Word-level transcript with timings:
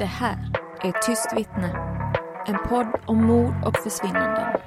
Det 0.00 0.06
här 0.06 0.52
är 0.82 0.92
Tyst 0.92 1.32
vittne. 1.36 1.68
En 2.46 2.68
podd 2.68 2.86
om 3.06 3.26
mord 3.26 3.54
och 3.64 3.76
försvinnanden. 3.76 4.60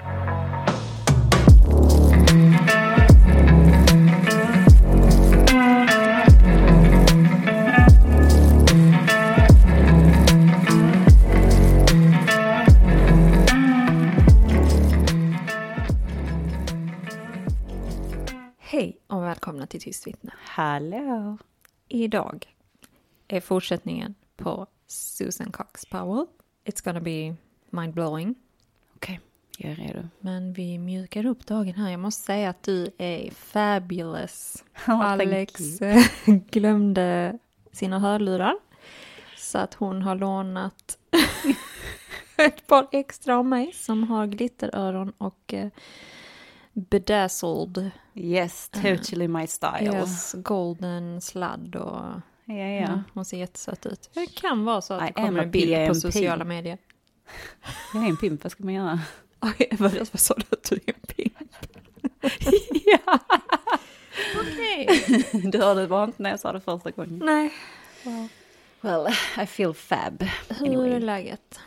Hej 18.59 18.98
och 19.08 19.23
välkomna 19.23 19.67
till 19.67 19.81
Tyst 19.81 20.08
vittne. 20.08 20.34
Hallå! 20.45 21.38
Idag 21.88 22.56
är 23.28 23.42
fortsättningen 23.42 24.16
på 24.38 24.67
Susan 24.94 25.52
Cox 25.52 25.86
Powell. 25.86 26.25
It's 26.66 26.81
gonna 26.83 27.02
be 27.02 27.36
mind-blowing. 27.69 28.36
Okej, 28.95 29.19
jag 29.58 29.72
är 29.72 29.75
redo. 29.75 30.08
Men 30.19 30.53
vi 30.53 30.77
mjukar 30.80 31.25
upp 31.25 31.45
dagen 31.47 31.73
här. 31.73 31.91
Jag 31.91 31.99
måste 31.99 32.23
säga 32.25 32.49
att 32.49 32.63
du 32.63 32.91
är 32.97 33.31
fabulous. 33.31 34.64
Oh, 34.88 35.02
Alex 35.02 35.81
eh, 35.81 36.05
glömde 36.52 37.39
sina 37.71 37.99
hörlurar. 37.99 38.55
Så 39.38 39.58
att 39.58 39.73
hon 39.73 40.02
har 40.02 40.16
lånat 40.16 40.97
ett 42.38 42.67
par 42.67 42.88
extra 42.91 43.38
av 43.38 43.45
mig 43.45 43.71
som 43.73 44.03
har 44.03 44.27
glitteröron 44.27 45.14
och 45.17 45.53
eh, 45.53 45.69
bedazzled 46.73 47.91
Yes, 48.16 48.70
totally 48.70 49.27
my 49.27 49.48
style. 49.48 49.93
yes, 49.93 50.36
golden 50.37 51.21
sladd 51.21 51.75
och 51.75 52.05
Ja, 52.45 52.55
ja. 52.55 52.81
ja. 52.81 53.04
hon 53.14 53.26
ser 53.26 53.37
jättesöt 53.37 53.86
ut. 53.86 54.09
Det 54.14 54.36
kan 54.36 54.65
vara 54.65 54.81
så 54.81 54.93
att 54.93 55.04
I 55.04 55.05
det 55.05 55.14
kommer 55.14 55.43
en 55.43 55.52
bild 55.52 55.87
på 55.87 55.95
sociala 55.95 56.43
medier. 56.45 56.77
Jag 57.93 58.04
är 58.04 58.08
en 58.09 58.17
pimp, 58.17 58.43
vad 58.43 58.52
ska 58.52 58.64
man 58.64 58.73
göra? 58.73 58.99
Oj, 59.42 59.67
vad 59.71 59.93
vad 59.93 60.20
sa 60.20 60.33
du 60.33 60.43
att 60.52 60.64
du 60.64 60.76
är 60.76 60.81
en 60.93 61.15
pimp? 61.15 61.37
ja. 62.86 63.20
Okej. 64.42 64.87
Du 65.52 65.58
hörde 65.58 65.87
bara 65.87 66.04
inte 66.04 66.23
när 66.23 66.30
jag 66.30 66.39
sa 66.39 66.52
det 66.52 66.61
första 66.61 66.92
gången. 66.92 67.21
Nej. 67.26 67.54
Well, 68.81 69.08
I 69.43 69.45
feel 69.45 69.73
fab. 69.73 70.23
Hur 70.49 70.67
är 70.67 70.77
Anyway. 70.77 70.99
läget? 70.99 71.60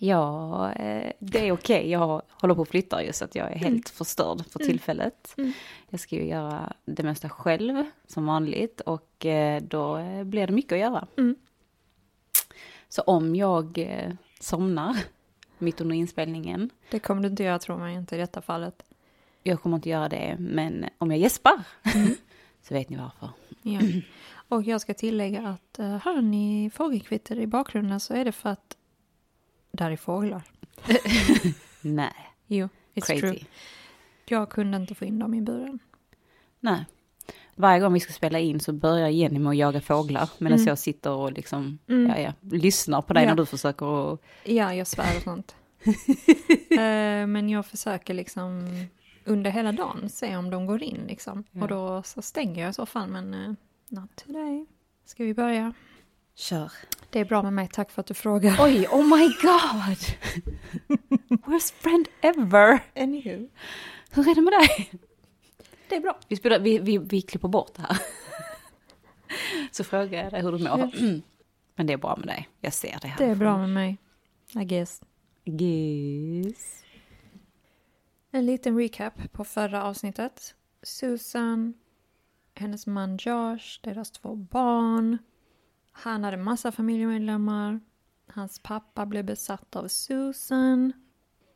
Ja, 0.00 0.72
eh, 0.72 1.12
det 1.18 1.48
är 1.48 1.52
okej. 1.52 1.90
Jag 1.90 2.22
håller 2.30 2.54
på 2.54 2.62
att 2.62 2.68
flytta 2.68 3.04
just 3.04 3.18
så 3.18 3.24
att 3.24 3.34
jag 3.34 3.52
är 3.52 3.56
helt 3.56 3.88
förstörd 3.88 4.44
för 4.50 4.58
tillfället. 4.58 5.34
Mm. 5.36 5.52
Jag 5.88 6.00
ska 6.00 6.16
ju 6.16 6.26
göra 6.26 6.72
det 6.84 7.02
mesta 7.02 7.28
själv 7.28 7.84
som 8.06 8.26
vanligt 8.26 8.80
och 8.80 9.26
eh, 9.26 9.62
då 9.62 9.96
eh, 9.96 10.24
blir 10.24 10.46
det 10.46 10.52
mycket 10.52 10.72
att 10.72 10.78
göra. 10.78 11.06
Mm. 11.16 11.36
Så 12.88 13.02
om 13.02 13.36
jag 13.36 13.88
somnar 14.40 14.96
mitt 15.58 15.80
under 15.80 15.96
inspelningen, 15.96 16.70
Det 16.90 16.98
kommer 16.98 17.22
du 17.22 17.28
inte 17.28 17.42
göra 17.42 17.58
tror 17.58 17.78
man 17.78 17.90
inte 17.90 18.16
i 18.16 18.18
detta 18.18 18.40
fallet. 18.42 18.82
jag 19.42 19.62
kommer 19.62 19.76
inte 19.76 19.88
göra 19.88 20.08
det, 20.08 20.36
men 20.38 20.84
om 20.98 21.10
jag 21.10 21.20
gäspar 21.20 21.62
Mm. 21.94 22.14
så 22.62 22.74
vet 22.74 22.88
ni 22.88 22.96
varför. 22.96 23.28
Ja. 23.62 23.80
Och 24.48 24.62
jag 24.62 24.80
ska 24.80 24.94
tillägga 24.94 25.48
att 25.48 25.78
hör 25.78 26.22
ni 26.22 26.70
fågelkvitter 26.74 27.36
i 27.38 27.46
bakgrunden 27.46 28.00
så 28.00 28.14
är 28.14 28.24
det 28.24 28.32
för 28.32 28.50
att 28.50 28.76
där 29.78 29.90
är 29.90 29.96
fåglar. 29.96 30.42
Nej, 31.80 32.12
Jo, 32.46 32.68
it's 32.94 33.06
crazy. 33.06 33.20
true. 33.20 33.38
Jag 34.28 34.50
kunde 34.50 34.76
inte 34.76 34.94
få 34.94 35.04
in 35.04 35.18
dem 35.18 35.34
i 35.34 35.40
buren. 35.42 35.78
Nej. 36.60 36.84
Varje 37.54 37.80
gång 37.80 37.92
vi 37.92 38.00
ska 38.00 38.12
spela 38.12 38.38
in 38.38 38.60
så 38.60 38.72
börjar 38.72 39.08
Jenny 39.08 39.38
med 39.38 39.50
att 39.50 39.56
jaga 39.56 39.80
fåglar 39.80 40.30
medan 40.38 40.64
jag 40.64 40.78
sitter 40.78 41.10
och 41.10 41.32
liksom, 41.32 41.78
Mm. 41.88 42.10
ja, 42.10 42.18
ja, 42.18 42.32
lyssnar 42.56 43.02
på 43.02 43.12
dig 43.12 43.22
Ja. 43.24 43.28
när 43.28 43.36
du 43.36 43.46
försöker 43.46 43.86
och... 43.86 44.22
Ja, 44.44 44.74
jag 44.74 44.86
svär 44.86 45.16
och 45.16 45.22
sånt. 45.22 45.56
Eh, 46.70 47.26
men 47.26 47.48
jag 47.48 47.66
försöker 47.66 48.14
liksom 48.14 48.68
under 49.24 49.50
hela 49.50 49.72
dagen 49.72 50.08
se 50.08 50.36
om 50.36 50.50
de 50.50 50.66
går 50.66 50.82
in 50.82 51.00
liksom. 51.08 51.44
Ja. 51.50 51.62
Och 51.62 51.68
då 51.68 52.02
så 52.02 52.22
stänger 52.22 52.62
jag 52.62 52.70
i 52.70 52.72
så 52.72 52.86
fall, 52.86 53.08
men 53.08 53.34
uh, 53.34 53.54
not 53.88 54.16
today. 54.16 54.66
Ska 55.04 55.24
vi 55.24 55.34
börja? 55.34 55.72
Kör. 56.38 56.72
Det 57.10 57.20
är 57.20 57.24
bra 57.24 57.42
med 57.42 57.52
mig, 57.52 57.68
tack 57.72 57.90
för 57.90 58.00
att 58.00 58.06
du 58.06 58.14
frågar. 58.14 58.56
Oj, 58.60 58.86
oh 58.86 59.16
my 59.16 59.28
god! 59.42 59.98
Worst 61.46 61.74
friend 61.74 62.08
ever! 62.20 62.80
Anywho. 62.96 63.48
Hur 64.10 64.28
är 64.28 64.34
det 64.34 64.40
med 64.40 64.52
dig? 64.52 64.90
Det 65.88 65.96
är 65.96 66.00
bra. 66.00 66.18
Vi, 66.28 66.36
spelar, 66.36 66.58
vi, 66.58 66.78
vi, 66.78 66.98
vi 66.98 67.22
klipper 67.22 67.48
bort 67.48 67.74
det 67.74 67.82
här. 67.82 67.98
Så 69.70 69.84
frågar 69.84 70.22
jag 70.24 70.32
dig 70.32 70.42
hur 70.42 70.52
du 70.52 70.58
mår. 70.58 70.90
Men 71.74 71.86
det 71.86 71.92
är 71.92 71.96
bra 71.96 72.16
med 72.16 72.26
dig. 72.26 72.48
Jag 72.60 72.72
ser 72.72 72.98
det 73.02 73.08
här. 73.08 73.18
Det 73.18 73.30
är 73.30 73.36
bra 73.36 73.58
med 73.58 73.70
mig, 73.70 73.96
I 74.54 74.64
guess. 74.64 75.02
Guess. 75.44 76.84
En 78.30 78.46
liten 78.46 78.78
recap 78.78 79.32
på 79.32 79.44
förra 79.44 79.84
avsnittet. 79.84 80.54
Susan, 80.82 81.74
hennes 82.54 82.86
man 82.86 83.16
Josh, 83.16 83.80
deras 83.82 84.10
två 84.10 84.34
barn. 84.34 85.18
Han 86.02 86.24
hade 86.24 86.36
massa 86.36 86.72
familjemedlemmar. 86.72 87.80
Hans 88.26 88.58
pappa 88.58 89.06
blev 89.06 89.24
besatt 89.24 89.76
av 89.76 89.88
Susan. 89.88 90.92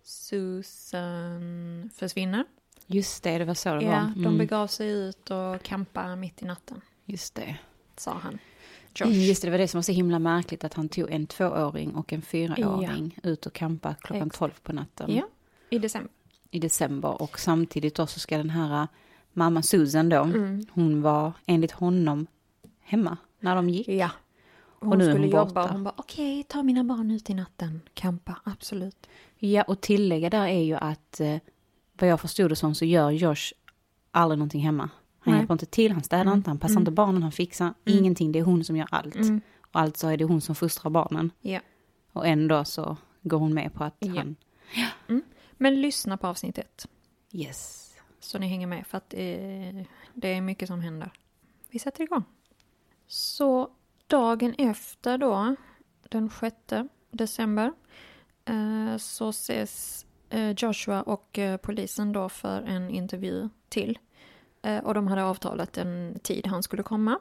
Susan 0.03 1.91
försvinner. 1.95 2.45
Just 2.87 3.23
det, 3.23 3.39
det 3.39 3.45
var 3.45 3.55
så 3.55 3.69
det 3.69 3.75
var. 3.75 3.93
Ja, 3.93 4.13
de 4.15 4.25
Mm. 4.25 4.39
begav 4.39 4.67
sig 4.67 4.91
ut 4.91 5.31
och 5.31 5.63
campade 5.63 6.17
mitt 6.17 6.43
i 6.43 6.45
natten, 6.45 6.81
Just 7.05 7.35
det. 7.35 7.57
sa 7.97 8.13
han. 8.13 8.33
Mm, 8.33 8.39
Josh. 8.95 9.13
Just 9.29 9.43
det, 9.43 9.47
det 9.49 9.51
var 9.51 9.59
det 9.59 9.69
som 9.69 9.79
var 9.79 9.83
så 9.83 9.93
himla 9.93 10.19
märkligt 10.19 10.65
att 10.65 10.75
han 10.75 10.89
tog 10.89 11.11
en 11.11 11.27
tvååring 11.27 11.95
och 11.95 12.12
en 12.12 12.23
fyraåring 12.23 13.19
ut 13.23 13.47
och 13.47 13.53
campa 13.53 13.95
klockan. 13.95 14.31
12 14.31 14.50
på 14.62 14.73
natten 14.73 15.15
Ja, 15.17 15.29
i 15.71 15.79
december. 15.79 16.11
i 16.50 16.59
december. 16.59 17.23
Och 17.23 17.38
samtidigt 17.41 17.95
då 17.95 18.06
så 18.06 18.21
ska 18.21 18.38
den 18.38 18.50
här 18.50 18.83
äh, 18.83 18.88
mamma 19.33 19.62
Susan 19.62 20.09
då, 20.09 20.23
Mm. 20.23 20.67
hon 20.73 21.03
var 21.03 21.33
enligt 21.47 21.73
honom 21.73 22.27
hemma 22.81 23.17
när 23.41 23.55
de 23.56 23.69
gick. 23.71 23.88
Ja. 23.88 24.11
Hon 24.82 24.93
Och 24.93 24.99
nu 24.99 25.05
är 25.05 25.11
skulle 25.11 25.26
hon 25.26 25.31
jobba 25.46 25.64
och 25.64 25.69
hon 25.70 25.84
bara 25.84 25.94
okej, 25.96 26.43
ta 26.43 26.62
mina 26.62 26.84
barn 26.84 27.11
ut 27.11 27.31
i 27.31 27.34
natten. 27.34 27.81
Campa, 27.94 28.40
absolut. 28.44 29.06
Ja, 29.38 29.62
och 29.62 29.81
tillägga 29.81 30.31
där 30.31 30.46
är 30.46 30.62
ju 30.62 30.75
att 30.75 31.20
eh, 31.20 31.37
vad 31.99 32.08
jag 32.11 32.20
förstod 32.20 32.50
det 32.50 32.56
som 32.56 32.75
så 32.75 32.84
gör 32.84 33.11
Josh 33.11 33.52
aldrig 34.11 34.38
någonting 34.38 34.61
hemma. 34.62 34.90
Han 35.19 35.32
Nej. 35.32 35.40
hjälper 35.40 35.55
inte 35.55 35.67
till, 35.67 35.93
han 35.93 36.02
städar 36.02 36.23
Mm. 36.23 36.34
inte, 36.37 36.50
han 36.50 36.58
passar 36.58 36.73
Mm. 36.73 36.81
inte 36.82 36.90
barnen, 36.90 37.23
han 37.23 37.32
fixar 37.32 37.75
Mm. 37.84 37.99
ingenting. 37.99 38.32
Det 38.32 38.38
är 38.38 38.43
hon 38.43 38.64
som 38.64 38.76
gör 38.76 38.88
allt. 38.90 39.14
Mm. 39.14 39.40
Och 39.61 39.81
alltså 39.81 40.06
är 40.08 40.17
det 40.17 40.25
hon 40.25 40.40
som 40.40 40.55
fostrar 40.55 40.90
barnen. 40.90 41.31
Ja. 41.40 41.61
Och 42.12 42.26
ändå 42.26 42.64
så 42.64 42.96
går 43.23 43.38
hon 43.38 43.55
med 43.55 43.75
på 43.75 43.85
att 43.85 43.96
Ja. 43.99 44.12
han... 44.17 44.37
Men 45.52 45.81
lyssna 45.82 46.17
på 46.17 46.26
avsnitt 46.26 46.58
ett. 46.58 46.88
Yes. 47.32 47.88
Så 48.20 48.38
ni 48.38 48.46
hänger 48.46 48.67
med 48.67 48.87
för 48.87 48.99
att 48.99 49.14
eh, 49.14 49.85
det 50.14 50.28
är 50.35 50.40
mycket 50.40 50.69
som 50.69 50.81
händer. 50.81 51.11
Vi 51.70 51.78
sätter 51.78 52.02
igång. 52.05 52.25
Så 53.06 53.70
dagen 54.12 54.55
efter 54.59 55.19
då, 55.19 55.56
den 56.09 56.31
6 56.31 56.56
december 57.11 57.73
eh, 58.44 58.97
så 58.97 59.29
ses 59.29 60.06
eh, 60.31 60.50
Joshua 60.50 61.03
och 61.03 61.38
eh, 61.38 61.56
polisen 61.56 62.12
då 62.12 62.29
för 62.29 62.62
en 62.62 62.91
intervju 62.91 63.49
till. 63.69 63.99
Och 64.82 64.94
de 64.94 65.06
hade 65.06 65.25
avtalat 65.25 65.79
en 65.79 66.19
tid 66.23 66.47
han 66.47 66.62
skulle 66.62 66.82
komma. 66.82 67.19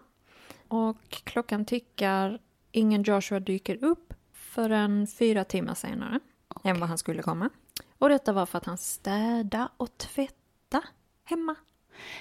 Och 0.68 1.10
klockan 1.10 1.66
tickar, 1.66 2.40
ingen 2.72 3.04
Joshua 3.04 3.40
dyker 3.40 3.84
upp 3.84 4.14
förrän 4.34 5.08
fyra 5.08 5.44
timmar 5.44 5.74
senare 5.74 6.20
än 6.64 6.80
vad 6.80 6.90
han 6.90 6.98
skulle 6.98 7.22
komma. 7.22 7.50
Och 7.98 8.10
detta 8.10 8.34
var 8.34 8.46
för 8.46 8.58
att 8.58 8.66
han 8.66 8.78
städa 8.78 9.70
och 9.78 9.98
tvätta 9.98 10.84
hemma. 11.24 11.56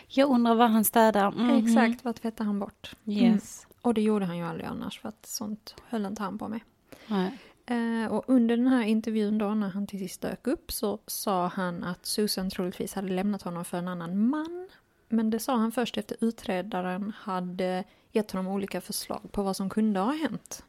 Jag 0.08 0.30
undrar 0.30 0.54
vad 0.54 0.70
han 0.70 0.84
städar. 0.84 1.30
Mhm. 1.30 1.66
Exakt, 1.66 2.04
vad 2.04 2.16
tvättade 2.16 2.46
han 2.46 2.58
bort? 2.58 2.96
Yes. 3.04 3.66
Och 3.82 3.94
det 3.94 4.02
gjorde 4.02 4.24
han 4.26 4.36
ju 4.36 4.44
aldrig 4.44 4.66
annars 4.66 5.00
för 5.00 5.08
att 5.08 5.26
sånt 5.26 5.74
höll 5.88 6.06
inte 6.06 6.22
han 6.22 6.38
på 6.38 6.48
med. 6.48 6.60
Nej. 7.06 7.38
Eh, 7.66 8.12
och 8.12 8.24
under 8.26 8.56
den 8.56 8.66
här 8.66 8.82
intervjun 8.82 9.38
då 9.38 9.54
när 9.54 9.68
han 9.68 9.86
till 9.86 9.98
sist 9.98 10.20
dök 10.20 10.46
upp 10.46 10.72
så 10.72 10.98
sa 11.06 11.46
han 11.46 11.84
att 11.84 12.06
Susan 12.06 12.50
troligtvis 12.50 12.94
hade 12.94 13.08
lämnat 13.08 13.42
honom 13.42 13.64
för 13.64 13.78
en 13.78 13.88
annan 13.88 14.28
man. 14.28 14.68
Men 15.08 15.30
det 15.30 15.38
sa 15.38 15.56
han 15.56 15.72
först 15.72 15.96
efter 15.96 16.16
utredaren 16.20 17.12
hade 17.16 17.84
gett 18.12 18.30
honom 18.30 18.52
olika 18.52 18.80
förslag 18.80 19.32
på 19.32 19.42
vad 19.42 19.56
som 19.56 19.70
kunde 19.70 20.00
ha 20.00 20.12
hänt. 20.12 20.64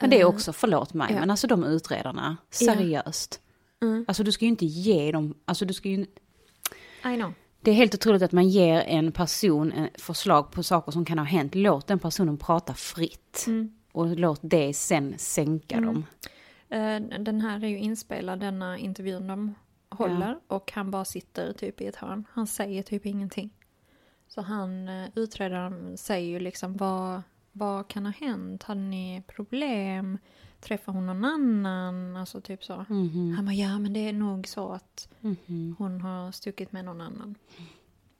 Men 0.00 0.10
det 0.10 0.16
är 0.16 0.20
Eh, 0.20 0.28
också, 0.28 0.52
förlåt 0.52 0.94
mig, 0.94 1.12
ja. 1.12 1.20
men 1.20 1.30
alltså 1.30 1.46
de 1.46 1.64
utredarna, 1.64 2.36
seriöst. 2.50 3.40
Mm. 3.82 4.04
Alltså 4.08 4.22
du 4.22 4.32
ska 4.32 4.44
ju 4.44 4.48
inte 4.48 4.66
ge 4.66 5.12
dem, 5.12 5.34
alltså 5.44 5.64
du 5.64 5.74
ska 5.74 5.88
ju 5.88 6.00
I 7.04 7.16
know. 7.16 7.32
Det 7.64 7.70
är 7.70 7.74
helt 7.74 7.94
otroligt 7.94 8.22
att 8.22 8.32
man 8.32 8.48
ger 8.48 8.80
en 8.80 9.12
person 9.12 9.72
en 9.72 9.88
förslag 9.94 10.50
på 10.50 10.62
saker 10.62 10.92
som 10.92 11.04
kan 11.04 11.18
ha 11.18 11.24
hänt. 11.24 11.54
Låt 11.54 11.86
den 11.86 11.98
personen 11.98 12.36
prata 12.38 12.74
fritt. 12.74 13.44
Mm. 13.46 13.72
Och 13.92 14.06
låt 14.18 14.40
det 14.42 14.74
sen 14.74 15.14
sänka 15.18 15.80
dem. 15.80 16.06
Eh, 16.68 17.00
Den 17.20 17.40
här 17.40 17.64
är 17.64 17.68
ju 17.68 17.78
inspelad, 17.78 18.40
denna 18.40 18.78
intervjun 18.78 19.26
de 19.26 19.54
håller. 19.88 20.38
Och 20.46 20.72
han 20.72 20.90
bara 20.90 21.04
sitter 21.04 21.52
typ 21.52 21.80
i 21.80 21.86
ett 21.86 21.96
hörn. 21.96 22.24
Han 22.32 22.46
säger 22.46 22.82
typ 22.82 23.06
ingenting. 23.06 23.50
Så 24.28 24.40
han, 24.40 24.88
eh, 24.88 25.08
utredaren 25.14 25.96
säger 25.96 26.28
ju 26.28 26.38
liksom 26.38 26.76
vad, 26.76 27.22
vad 27.52 27.88
kan 27.88 28.06
ha 28.06 28.12
hänt? 28.12 28.62
Hade 28.62 28.80
ni 28.80 29.22
problem? 29.26 30.18
Träffade 30.62 30.98
hon 30.98 31.06
någon 31.06 31.24
annan? 31.24 32.16
Alltså 32.16 32.40
typ 32.40 32.64
så. 32.64 32.84
Mhm. 32.88 33.32
Han 33.36 33.44
bara, 33.44 33.54
ja 33.54 33.78
men 33.78 33.92
det 33.92 34.08
är 34.08 34.12
nog 34.12 34.48
så 34.48 34.72
att 34.72 35.08
Mhm. 35.20 35.74
hon 35.78 36.00
har 36.00 36.32
stuckit 36.32 36.72
med 36.72 36.84
någon 36.84 37.00
annan. 37.00 37.34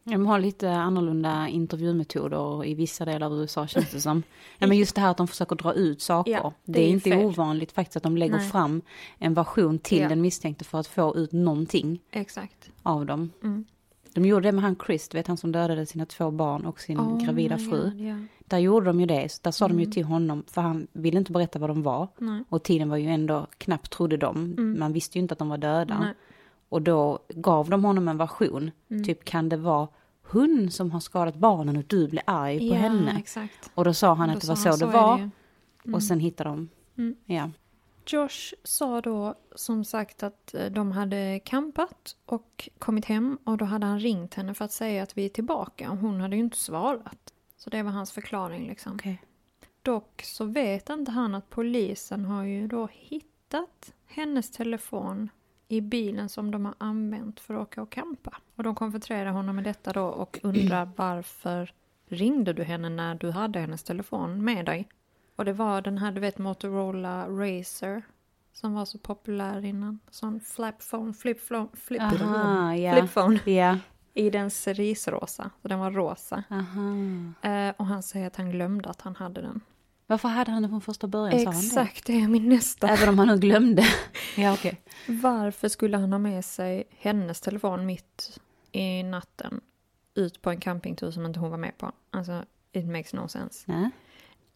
De 0.05 0.27
har 0.27 0.39
lite 0.39 0.71
annorlunda 0.71 1.49
intervjumetoder 1.49 2.65
i 2.65 2.75
vissa 2.75 3.05
delar 3.05 3.27
av 3.27 3.33
USA 3.35 3.67
känns 3.67 3.91
det 3.91 4.00
som. 4.00 4.23
Ja, 4.59 4.67
men 4.67 4.79
just 4.79 4.94
det 4.94 5.00
här 5.00 5.11
att 5.11 5.17
de 5.17 5.29
försöker 5.29 5.56
dra 5.56 5.73
ut 5.75 6.03
saker. 6.03 6.33
Ja, 6.33 6.53
det, 6.65 6.73
det 6.73 6.81
är 6.81 6.85
är 6.85 6.91
inte 6.91 7.11
fel. 7.11 7.25
ovanligt 7.25 7.73
faktiskt 7.73 7.97
att 7.97 8.03
de 8.03 8.17
lägger 8.17 8.37
Nej. 8.37 8.49
fram 8.50 8.83
en 9.19 9.35
version 9.35 9.79
till 9.79 9.99
Ja. 10.03 10.09
den 10.09 10.21
misstänkte 10.21 10.65
för 10.65 10.81
att 10.81 10.87
få 10.87 11.17
ut 11.17 11.33
någonting 11.33 12.00
Exakt. 12.11 12.71
av 12.83 13.06
dem. 13.06 13.31
Mm. 13.43 13.65
De 14.14 14.25
gjorde 14.25 14.49
det 14.49 14.53
med 14.53 14.64
han 14.64 14.76
Chris, 14.87 15.14
vet 15.14 15.26
han 15.26 15.37
som 15.37 15.53
dödade 15.53 15.87
sina 15.87 16.06
två 16.06 16.31
barn 16.31 16.64
och 16.67 16.81
sin 16.81 16.99
Oh 17.00 17.25
gravida 17.25 17.59
fru. 17.59 17.82
God, 17.91 18.00
ja. 18.00 18.17
Där 18.41 18.59
gjorde 18.59 18.87
de 18.87 19.00
ju 19.00 19.06
det, 19.06 19.32
så 19.32 19.38
där 19.43 19.50
sa 19.50 19.69
de 19.69 19.79
ju 19.79 19.82
Mm. 19.85 19.93
till 19.93 20.05
honom, 20.05 20.44
för 20.47 20.61
han 20.62 20.87
ville 20.93 21.19
inte 21.19 21.32
berätta 21.32 21.59
vad 21.59 21.70
de 21.70 21.82
var. 21.82 22.09
Nej. 22.19 22.44
Och 22.49 22.62
tiden 22.62 22.88
var 22.88 22.97
ju 22.97 23.09
ändå, 23.09 23.47
knappt 23.59 23.91
trodde 23.93 24.17
de, 24.17 24.37
Mm. 24.37 24.79
man 24.79 24.93
visste 24.93 25.19
ju 25.19 25.23
inte 25.23 25.32
att 25.32 25.38
de 25.38 25.49
var 25.49 25.59
döda. 25.59 25.99
Nej. 26.00 26.14
Och 26.69 26.82
då 26.82 27.19
gav 27.29 27.70
de 27.70 27.85
honom 27.85 28.09
en 28.09 28.19
version, 28.19 28.70
Mm. 28.91 29.05
typ 29.05 29.25
kan 29.25 29.49
det 29.49 29.56
vara 29.56 29.88
hon 30.31 30.70
som 30.70 30.91
har 30.91 31.00
skadat 31.00 31.37
barnen 31.37 31.76
och 31.76 31.85
du 31.87 32.09
blir 32.09 32.23
arg 32.26 32.59
på 32.59 32.64
ja, 32.64 32.75
henne? 32.75 33.17
exakt. 33.19 33.70
Och 33.75 33.85
då 33.85 33.94
sa 33.94 34.14
han 34.14 34.29
Då 34.29 34.35
att 34.35 34.41
det 34.41 34.49
var 34.49 34.55
så 34.56 34.76
det 34.76 34.93
var. 34.93 35.14
Mm. 35.85 35.94
och 35.94 36.03
sen 36.03 36.20
hittade 36.20 36.50
de, 36.50 36.69
Mm. 36.99 37.14
ja. 37.26 37.50
Josh 38.06 38.54
sa 38.64 39.00
då 39.00 39.34
som 39.54 39.84
sagt 39.84 40.22
att 40.22 40.54
eh, 40.54 40.66
de 40.66 40.93
hade 40.93 41.40
campat 41.44 42.16
och 42.25 42.69
kommit 42.78 43.04
hem 43.04 43.38
och 43.44 43.56
då 43.56 43.64
hade 43.64 43.87
han 43.87 44.00
ringt 44.00 44.34
henne 44.34 44.54
för 44.54 44.64
att 44.64 44.72
säga 44.72 45.02
att 45.02 45.19
vi 45.19 45.25
är 45.25 45.28
tillbaka 45.28 45.90
och 45.90 45.96
hon 45.96 46.20
hade 46.20 46.37
ju 46.37 46.43
inte 46.43 46.58
svarat. 46.58 47.32
Så 47.56 47.70
det 47.70 47.82
var 47.82 47.90
hans 47.90 48.12
förklaring 48.12 48.69
liksom. 48.69 48.94
Okej. 48.94 49.22
Dock 49.82 50.22
så 50.22 50.44
vet 50.44 50.90
inte 50.90 51.10
han 51.10 51.34
att 51.34 51.50
polisen 51.50 52.25
har 52.25 52.44
ju 52.44 52.66
då 52.66 52.88
hittat 52.93 53.94
hennes 54.06 54.50
telefon 54.50 55.31
i 55.69 55.81
bilen 55.81 56.28
som 56.28 56.50
de 56.50 56.64
har 56.64 56.75
använt 56.78 57.40
för 57.40 57.54
att 57.54 57.60
åka 57.60 57.82
och 57.82 57.90
campa. 57.90 58.37
Och 58.56 58.62
de 58.62 58.75
konfronterar 58.75 59.31
honom 59.31 59.56
med 59.56 59.64
detta 59.64 59.93
då 59.93 60.04
och 60.04 60.40
undrar 60.43 60.90
varför 60.96 61.72
ringde 62.06 62.52
du 62.52 62.62
henne 62.62 62.88
när 62.88 63.14
du 63.14 63.31
hade 63.31 63.60
hennes 63.60 63.82
telefon 63.82 64.44
med 64.44 64.66
dig? 64.66 64.88
Och 65.43 65.47
det 65.47 65.53
var 65.53 65.83
den 65.83 65.99
här, 65.99 66.12
du 66.12 66.21
vet 66.21 66.39
Motorola 66.39 67.29
Razer 67.29 68.03
som 68.53 68.75
var 68.75 68.85
så 68.85 68.99
populär 68.99 69.65
innan. 69.65 69.99
Sån 70.11 70.41
flapphone, 70.41 71.12
flip-phone, 71.12 71.69
flip, 71.77 72.03
Aha, 72.03 72.75
ja. 72.75 72.97
flipphone. 72.97 73.39
Ja. 73.44 73.79
I 74.15 74.31
den 74.31 74.50
cerisrosa, 74.50 75.50
så 75.62 75.69
den 75.69 75.79
var 75.79 75.91
rosa. 75.91 76.44
Eh, 77.43 77.75
och 77.77 77.87
han 77.87 78.03
säger 78.03 78.27
att 78.27 78.37
han 78.37 78.50
glömde 78.50 78.89
att 78.89 79.00
han 79.00 79.17
hade 79.17 79.41
den. 79.41 79.61
Varför 80.06 80.29
hade 80.29 80.50
han 80.50 80.62
det 80.62 80.69
från 80.69 80.81
första 80.81 81.06
början? 81.06 81.45
Det? 81.45 81.50
Exakt, 81.50 82.06
det 82.06 82.21
är 82.21 82.29
min 82.29 82.49
nästa. 82.49 82.88
Även 82.88 83.09
om 83.09 83.19
han 83.19 83.29
nu 83.29 83.38
glömde. 83.38 83.85
ja, 84.37 84.53
okej. 84.53 84.83
Varför 85.09 85.69
skulle 85.69 85.97
han 85.97 86.12
ha 86.12 86.19
med 86.19 86.45
sig 86.45 86.85
hennes 86.99 87.41
telefon 87.41 87.87
mitt 87.87 88.41
i 88.73 89.03
natten 89.03 89.61
ut 90.15 90.43
på 90.43 90.50
en 90.50 90.61
campingtur 90.61 91.11
som 91.11 91.27
inte 91.27 91.41
hon 91.41 91.50
var 91.50 91.59
med 91.59 91.79
på? 91.79 91.93
Alltså, 92.11 92.45
it 92.73 92.87
makes 92.87 93.12
no 93.12 93.29
sense. 93.29 93.65
Nej. 93.67 93.91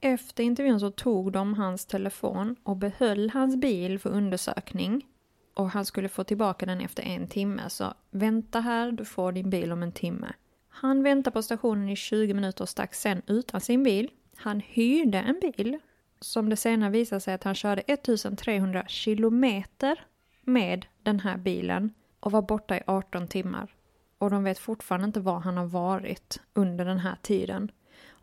Efter 0.01 0.45
intervjun 0.45 0.81
så 0.81 0.91
tog 0.91 1.33
de 1.33 1.55
hans 1.55 1.87
telefon 1.87 2.57
och 2.63 2.77
behöll 2.77 3.31
hans 3.31 3.57
bil 3.57 3.99
för 3.99 4.11
undersökning. 4.11 5.07
Och 5.55 5.71
han 5.71 5.85
skulle 5.85 6.09
få 6.09 6.25
tillbaka 6.25 6.67
den 6.67 6.81
efter 6.81 7.03
en 7.03 7.29
timme. 7.29 7.63
Så 7.69 7.95
vänta 8.11 8.61
här, 8.61 8.93
du 8.93 9.05
får 9.05 9.33
din 9.33 9.51
bil 9.51 9.73
om 9.73 9.83
en 9.83 9.93
timme. 9.93 10.33
Han 10.69 11.03
väntade 11.03 11.35
på 11.35 11.43
stationen 11.43 11.89
i 11.89 11.97
20 11.97 12.35
minuter 12.35 12.65
och 12.65 12.69
stack 12.69 12.95
sen 12.95 13.23
utan 13.27 13.61
sin 13.61 13.83
bil. 13.83 14.11
Han 14.37 14.61
hyrde 14.61 15.19
en 15.19 15.41
bil 15.41 15.79
som 16.21 16.49
det 16.49 16.57
senare 16.57 16.91
visade 16.91 17.21
sig 17.21 17.35
att 17.35 17.45
han 17.45 17.55
körde 17.55 17.83
1300 17.87 18.85
kilometer 18.89 20.07
med 20.43 20.87
den 21.03 21.21
här 21.21 21.37
bilen 21.37 21.95
och 22.21 22.33
var 22.33 22.43
borta 22.43 22.77
i 22.77 22.83
18 22.87 23.29
timmar. 23.29 23.75
Och 24.19 24.31
de 24.31 24.45
vet 24.45 24.59
fortfarande 24.59 25.07
inte 25.07 25.21
var 25.21 25.41
han 25.41 25.57
har 25.57 25.67
varit 25.67 26.41
under 26.55 26.85
den 26.85 26.99
här 26.99 27.17
tiden. 27.23 27.71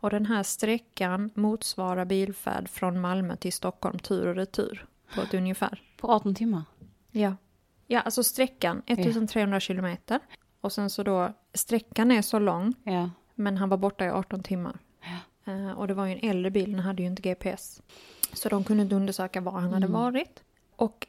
Och 0.04 0.10
den 0.10 0.26
här 0.26 0.42
sträckan 0.42 1.30
motsvarar 1.34 2.04
bilfärd 2.04 2.68
från 2.68 3.00
Malmö 3.00 3.36
till 3.36 3.52
Stockholm 3.52 3.98
tur 3.98 4.26
och 4.26 4.34
retur 4.34 4.86
på 5.14 5.20
ett 5.20 5.34
ungefär. 5.34 5.82
På 5.96 6.12
18 6.12 6.34
timmar? 6.34 6.62
Ja. 7.10 7.36
Ja, 7.86 8.00
alltså 8.00 8.24
sträckan 8.24 8.82
1300 8.86 9.60
kilometer. 9.60 10.20
Och 10.60 10.72
sen 10.72 10.90
så 10.90 11.02
då, 11.02 11.32
sträckan 11.54 12.10
är 12.10 12.22
så 12.22 12.38
lång, 12.38 12.74
Ja. 12.82 13.10
men 13.34 13.56
han 13.56 13.68
var 13.68 13.76
borta 13.76 14.04
i 14.04 14.10
18 14.10 14.42
timmar. 14.42 14.78
Eh, 15.44 15.70
och 15.72 15.88
det 15.88 15.94
var 15.94 16.06
ju 16.06 16.12
en 16.12 16.30
äldre 16.30 16.50
bil, 16.50 16.72
den 16.72 16.80
hade 16.80 17.02
ju 17.02 17.08
inte 17.08 17.22
GPS. 17.22 17.82
Så 18.32 18.48
de 18.48 18.64
kunde 18.64 18.82
inte 18.82 18.94
undersöka 18.96 19.40
var 19.40 19.52
han 19.52 19.72
hade 19.72 19.86
varit. 19.86 20.42
Och 20.76 21.06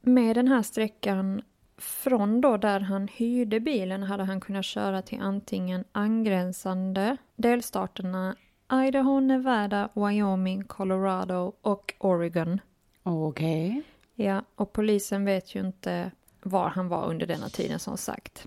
med 0.00 0.36
den 0.36 0.48
här 0.48 0.62
sträckan 0.62 1.42
från 1.80 2.40
då 2.40 2.56
där 2.56 2.80
han 2.80 3.08
hyrde 3.08 3.60
bilen 3.60 4.02
hade 4.02 4.24
han 4.24 4.40
kunnat 4.40 4.64
köra 4.64 5.02
till 5.02 5.20
antingen 5.20 5.84
angränsande 5.92 7.16
delstaterna 7.36 8.36
Idaho, 8.72 9.20
Nevada, 9.20 9.88
Wyoming, 9.94 10.64
Colorado 10.64 11.52
och 11.60 11.94
Oregon. 11.98 12.60
Okej. 13.02 13.82
Ja, 14.14 14.42
och 14.54 14.72
polisen 14.72 15.24
vet 15.24 15.54
ju 15.54 15.60
inte 15.60 16.10
var 16.42 16.68
han 16.68 16.88
var 16.88 17.06
under 17.06 17.26
denna 17.26 17.48
tiden 17.48 17.78
som 17.78 17.96
sagt. 17.96 18.46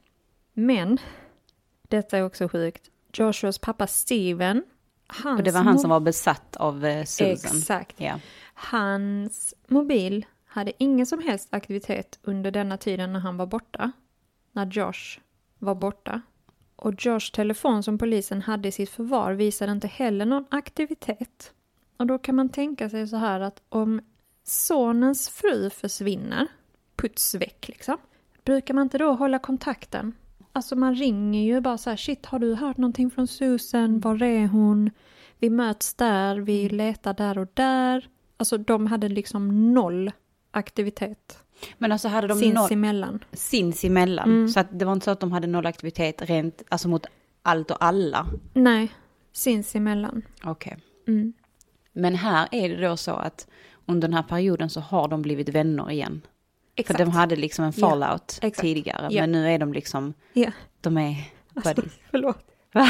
Men, 0.53 0.97
detta 1.87 2.17
är 2.17 2.25
också 2.25 2.47
sjukt, 2.47 2.89
Joshuas 3.13 3.59
pappa 3.59 3.87
Steven, 3.87 4.63
hans 5.07 5.39
Och 5.39 5.43
det 5.43 5.51
var 5.51 5.61
han 5.61 5.79
som 5.79 5.89
var 5.89 5.99
besatt 5.99 6.55
av 6.55 6.85
eh, 6.85 7.05
Susan? 7.05 7.57
Exakt. 7.57 7.95
Ja. 7.97 8.19
Hans 8.53 9.53
mobil 9.67 10.25
hade 10.53 10.83
ingen 10.83 11.05
som 11.05 11.19
helst 11.19 11.47
aktivitet 11.51 12.19
under 12.23 12.51
denna 12.51 12.77
tiden 12.77 13.13
när 13.13 13.19
han 13.19 13.37
var 13.37 13.45
borta. 13.45 13.91
När 14.51 14.65
Josh 14.65 15.19
var 15.59 15.75
borta. 15.75 16.21
Och 16.75 16.93
Josh 16.97 17.31
telefon 17.33 17.83
som 17.83 17.97
polisen 17.97 18.41
hade 18.41 18.67
i 18.67 18.71
sitt 18.71 18.89
förvar 18.89 19.33
visade 19.33 19.71
inte 19.71 19.87
heller 19.87 20.25
någon 20.25 20.45
aktivitet. 20.51 21.53
Och 21.97 22.07
då 22.07 22.17
kan 22.17 22.35
man 22.35 22.49
tänka 22.49 22.89
sig 22.89 23.07
så 23.07 23.17
här 23.17 23.39
att 23.39 23.61
om 23.69 24.01
sonens 24.43 25.29
fru 25.29 25.69
försvinner, 25.69 26.47
puts 26.95 27.35
väck 27.35 27.67
liksom, 27.67 27.97
brukar 28.43 28.73
man 28.73 28.83
inte 28.83 28.97
då 28.97 29.13
hålla 29.13 29.39
kontakten? 29.39 30.13
Alltså 30.51 30.75
man 30.75 30.95
ringer 30.95 31.43
ju 31.43 31.61
bara 31.61 31.77
så 31.77 31.89
här, 31.89 31.97
shit 31.97 32.25
har 32.25 32.39
du 32.39 32.55
hört 32.55 32.77
någonting 32.77 33.11
från 33.11 33.27
Susan, 33.27 33.99
var 33.99 34.23
är 34.23 34.47
hon? 34.47 34.89
Vi 35.39 35.49
möts 35.49 35.93
där, 35.93 36.37
vi 36.37 36.69
letar 36.69 37.13
där 37.13 37.37
och 37.37 37.47
där. 37.53 38.09
Alltså 38.37 38.57
de 38.57 38.87
hade 38.87 39.09
liksom 39.09 39.73
noll 39.73 40.11
aktivitet 40.53 41.37
Men 41.77 41.91
alltså 41.91 42.07
hade 42.07 42.27
de 42.27 42.33
noll 42.33 42.41
sinsemellan. 42.41 43.23
sinsemellan? 43.33 44.29
Mm. 44.29 44.47
Så 44.49 44.59
att 44.59 44.79
det 44.79 44.85
var 44.85 44.93
inte 44.93 45.03
så 45.03 45.11
att 45.11 45.19
de 45.19 45.31
hade 45.31 45.47
noll 45.47 45.65
aktivitet 45.65 46.21
rent, 46.21 46.61
alltså 46.69 46.87
mot 46.87 47.05
allt 47.41 47.71
och 47.71 47.77
alla? 47.85 48.27
Nej, 48.53 48.91
sinsemellan. 49.33 50.21
Okej. 50.43 50.77
Mm. 51.07 51.33
Men 51.93 52.15
här 52.15 52.47
är 52.51 52.69
det 52.69 52.87
då 52.87 52.97
så 52.97 53.11
att 53.11 53.47
under 53.85 54.07
den 54.07 54.15
här 54.15 54.23
perioden 54.23 54.69
så 54.69 54.79
har 54.79 55.07
de 55.07 55.21
blivit 55.21 55.49
vänner 55.49 55.91
igen. 55.91 56.21
Exakt. 56.75 56.97
För 56.97 57.05
de 57.05 57.11
hade 57.11 57.35
liksom 57.35 57.65
en 57.65 57.73
Ja, 57.75 57.89
fallout 57.89 58.39
exakt. 58.41 58.61
tidigare. 58.61 59.07
Ja. 59.11 59.21
Men 59.21 59.31
nu 59.31 59.49
är 59.51 59.59
de 59.59 59.73
liksom, 59.73 60.13
Ja. 60.33 60.51
de 60.81 60.97
är 60.97 61.15
Alltså, 61.55 61.73
buddies. 61.73 61.93
förlåt. 62.11 62.45
Va? 62.73 62.89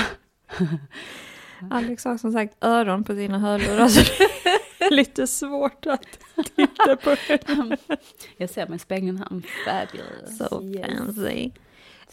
Alex 1.72 2.06
har 2.06 2.18
som 2.18 2.32
sagt 2.32 2.64
öron 2.64 3.04
på 3.04 3.14
sina 3.16 3.40
hörlurar 3.40 3.88
så 3.88 4.00
det 4.00 4.24
är 4.50 4.53
lite 4.92 5.28
svårt 5.28 5.86
att 5.86 6.08
titta 6.56 6.96
på 6.96 7.16
henne. 7.38 7.78
Jag 8.38 8.50
ser 8.50 8.68
mig 8.68 8.76
i 8.76 8.80
spegeln 8.80 9.18
här. 9.18 9.28
Fabulous. 9.66 10.38
So 10.38 10.64
Yes. 10.64 10.98
fancy. 10.98 11.52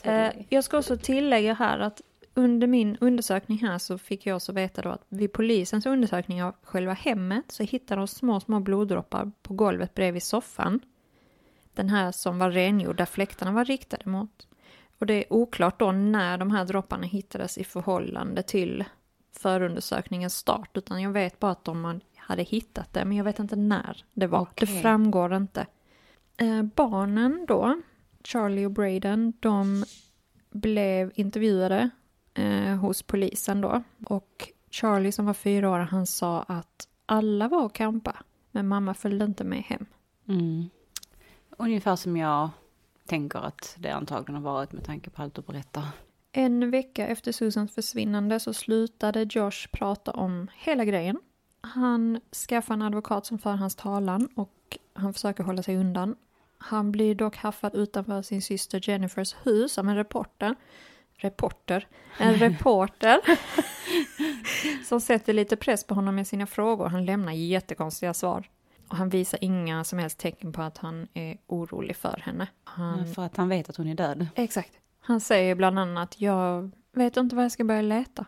Eh, 0.03 0.33
jag 0.49 0.65
ska 0.65 0.79
också 0.79 0.97
tillägga 0.97 1.55
här 1.55 1.79
att 1.79 2.01
under 2.35 2.67
min 2.67 2.97
undersökning 3.01 3.59
här 3.59 3.79
så 3.79 3.99
fick 3.99 4.27
jag 4.27 4.37
också 4.37 4.53
veta 4.53 4.83
då 4.83 4.89
att 4.89 5.05
vid 5.09 5.33
polisens 5.33 5.87
undersökning 5.87 6.43
av 6.43 6.55
själva 6.63 6.93
hemmet 6.93 7.45
så 7.53 7.63
hittade 7.63 8.01
de 8.01 8.09
små, 8.09 8.41
små 8.41 8.61
bloddroppar 8.61 9.31
på 9.43 9.55
golvet 9.55 9.95
bredvid 9.95 10.23
soffan. 10.23 10.81
Den 11.75 11.89
här 11.89 12.13
som 12.13 12.39
var 12.39 12.51
rengjord 12.51 12.97
där 12.97 13.05
fläktarna 13.07 13.53
var 13.53 13.65
riktade 13.65 14.11
mot. 14.11 14.49
Och 14.99 15.07
det 15.07 15.15
är 15.15 15.33
oklart 15.33 15.79
då 15.79 15.93
när 15.93 16.39
de 16.39 16.51
här 16.51 16.65
dropparna 16.65 17.07
hittades 17.07 17.59
i 17.59 17.65
förhållande 17.65 18.43
till 18.43 18.85
förundersökningens 19.37 20.35
start. 20.37 20.77
Utan 20.77 21.03
jag 21.03 21.11
vet 21.11 21.39
bara 21.41 21.53
att 21.53 21.65
de 21.65 22.01
hade 22.31 22.43
hittat 22.43 22.93
det, 22.93 23.05
men 23.05 23.17
jag 23.17 23.25
vet 23.25 23.39
inte 23.39 23.57
när 23.57 24.05
det 24.15 24.27
var. 24.27 24.49
Det 24.55 24.65
Okej. 24.65 24.83
framgår 24.83 25.35
inte. 25.35 25.67
Eh, 26.37 26.63
barnen 26.63 27.45
då, 27.49 27.81
Charlie 28.25 28.67
och 28.67 28.71
Braden, 28.71 29.33
de 29.41 29.85
blev 30.51 31.13
intervjuade 31.15 31.91
eh, 32.35 32.77
hos 32.77 33.03
polisen 33.03 33.61
då. 33.61 33.83
Och 34.07 34.49
Charlie 34.71 35.13
som 35.13 35.27
var 35.27 35.35
fyra 35.35 35.71
år, 35.71 35.79
han 35.79 36.07
sa 36.07 36.43
att 36.43 36.89
alla 37.07 37.49
var 37.49 37.65
och 37.65 37.75
campa, 37.75 38.17
men 38.51 38.69
mamma 38.69 38.95
följde 38.95 39.25
inte 39.25 39.45
med 39.45 39.63
hem. 39.63 39.87
Mm. 40.29 40.71
Ungefär 41.59 41.97
som 41.97 42.17
jag 42.17 42.51
tänker 43.07 43.39
att 43.39 43.77
det 43.79 43.91
antagligen 43.91 44.35
har 44.35 44.53
varit 44.53 44.73
med 44.73 44.85
tanke 44.85 45.11
på 45.11 45.23
allt 45.23 45.35
du 45.35 45.43
berättar. 45.43 45.83
En 46.33 46.71
vecka 46.71 47.07
efter 47.07 47.33
Susans 47.33 47.75
försvinnande 47.75 48.41
så 48.41 48.55
slutade 48.55 49.27
Josh 49.31 49.69
prata 49.73 50.11
om 50.11 50.49
hela 50.55 50.85
grejen. 50.85 51.21
Han 51.61 52.21
skaffar 52.49 52.75
en 52.75 52.83
advokat 52.83 53.27
som 53.27 53.39
för 53.39 53.51
hans 53.51 53.75
talan 53.75 54.29
och 54.35 54.79
han 54.93 55.15
försöker 55.15 55.45
hålla 55.45 55.63
sig 55.63 55.77
undan. 55.77 56.17
Han 56.59 56.93
blir 56.93 57.15
dock 57.15 57.37
haffad 57.37 57.75
utanför 57.75 58.23
sin 58.23 58.43
syster 58.43 58.89
Jennifers 58.89 59.37
hus 59.43 59.79
av 59.79 59.89
en 59.89 59.97
reporter. 59.97 60.55
Reporter? 61.17 61.89
En 62.19 62.35
reporter. 62.39 63.21
som 64.85 65.01
sätter 65.01 65.33
lite 65.33 65.57
press 65.57 65.85
på 65.85 65.95
honom 65.95 66.15
med 66.15 66.27
sina 66.27 66.47
frågor. 66.47 66.89
Han 66.89 67.05
lämnar 67.05 67.33
jättekonstiga 67.33 68.15
svar. 68.15 68.49
Och 68.89 68.97
han 68.97 69.09
visar 69.09 69.39
inga 69.45 69.85
som 69.85 69.99
helst 69.99 70.19
tecken 70.19 70.53
på 70.53 70.63
att 70.63 70.79
han 70.79 71.09
är 71.15 71.39
orolig 71.47 71.97
för 71.97 72.23
henne. 72.25 72.47
Han 72.65 73.15
För 73.15 73.23
att 73.23 73.37
han 73.37 73.49
vet 73.49 73.71
att 73.71 73.77
hon 73.77 73.89
är 73.89 73.95
död. 73.95 74.27
Exakt. 74.35 74.73
Han 75.01 75.21
säger 75.21 75.55
bland 75.55 75.79
annat, 75.79 76.21
jag 76.21 76.71
vet 76.93 77.17
inte 77.17 77.37
var 77.37 77.43
jag 77.43 77.53
ska 77.53 77.65
börja 77.65 77.83
leta. 77.83 78.27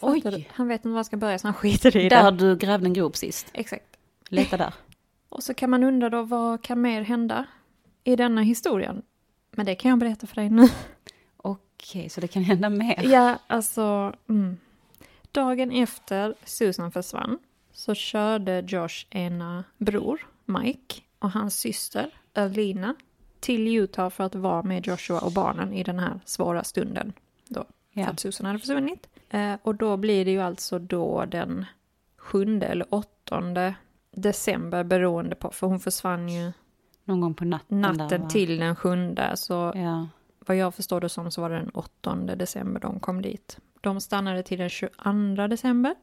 Oj. 0.00 0.20
Du? 0.24 0.44
Han 0.50 0.68
vet 0.68 0.78
inte 0.80 0.88
var 0.88 0.96
jag 0.98 1.06
ska 1.06 1.16
börja 1.16 1.38
så 1.38 1.46
han 1.46 1.54
skiter 1.54 1.96
i 1.96 2.08
Där 2.08 2.30
det. 2.30 2.36
du 2.38 2.56
grävde 2.56 2.86
en 2.86 2.92
grop 2.92 3.16
sist. 3.16 3.46
Exakt. 3.52 3.96
Leta 4.28 4.56
där. 4.56 4.74
Och 5.28 5.42
så 5.42 5.54
kan 5.54 5.70
man 5.70 5.82
undra 5.84 6.10
då, 6.10 6.22
vad 6.22 6.62
kan 6.62 6.80
mer 6.80 7.02
hända 7.02 7.46
i 8.04 8.16
denna 8.16 8.40
historien? 8.42 9.02
Men 9.50 9.66
det 9.66 9.74
kan 9.74 9.88
jag 9.88 9.98
berätta 9.98 10.26
för 10.26 10.36
dig 10.36 10.50
nu. 10.50 10.68
Okej, 11.36 12.08
så 12.08 12.20
det 12.20 12.28
kan 12.28 12.42
hända 12.42 12.70
mer. 12.70 13.02
Ja, 13.12 13.38
alltså... 13.46 14.14
Mm. 14.28 14.56
Dagen 15.32 15.70
efter 15.70 16.34
Susan 16.44 16.92
försvann 16.92 17.38
så 17.72 17.94
körde 17.94 18.64
Josh 18.66 19.06
ena 19.10 19.64
bror, 19.78 20.26
Mike, 20.44 21.00
och 21.18 21.30
hans 21.30 21.58
syster, 21.58 22.10
Alina, 22.34 22.94
till 23.40 23.76
Utah 23.76 24.10
för 24.10 24.24
att 24.24 24.34
vara 24.34 24.62
med 24.62 24.86
Joshua 24.86 25.20
och 25.20 25.32
barnen 25.32 25.72
i 25.72 25.82
den 25.82 25.98
här 25.98 26.20
svåra 26.24 26.64
stunden. 26.64 27.12
Då, 27.48 27.64
Ja. 27.92 28.04
för 28.04 28.12
att 28.12 28.20
Susan 28.20 28.46
hade 28.46 28.58
försvunnit. 28.58 29.08
Eh, 29.32 29.54
och 29.62 29.74
då 29.74 29.96
blir 29.96 30.24
det 30.24 30.30
ju 30.30 30.40
alltså 30.40 30.78
då 30.78 31.24
den 31.24 31.64
sjunde 32.16 32.66
eller 32.66 32.86
åttonde 32.94 33.74
december 34.10 34.84
beroende 34.84 35.34
på, 35.36 35.50
för 35.50 35.66
hon 35.66 35.80
försvann 35.80 36.28
ju 36.28 36.52
Någon 37.04 37.20
gång 37.20 37.34
på 37.34 37.44
natten. 37.44 37.82
där, 37.82 37.92
natten 37.92 38.22
va? 38.22 38.28
till 38.28 38.58
den 38.58 38.76
sjunde. 38.76 39.36
Så 39.36 39.72
Ja. 39.74 40.08
vad 40.46 40.56
jag 40.56 40.74
förstår 40.74 41.00
det 41.00 41.08
som 41.08 41.30
så 41.30 41.40
var 41.40 41.50
det 41.50 41.56
den 41.56 41.70
8 41.70 42.16
december 42.16 42.80
de 42.80 43.00
kom 43.00 43.22
dit. 43.22 43.58
De 43.80 44.00
stannade 44.00 44.42
till 44.42 44.58
den 44.58 44.68
22 44.68 45.46
december. 45.48 45.94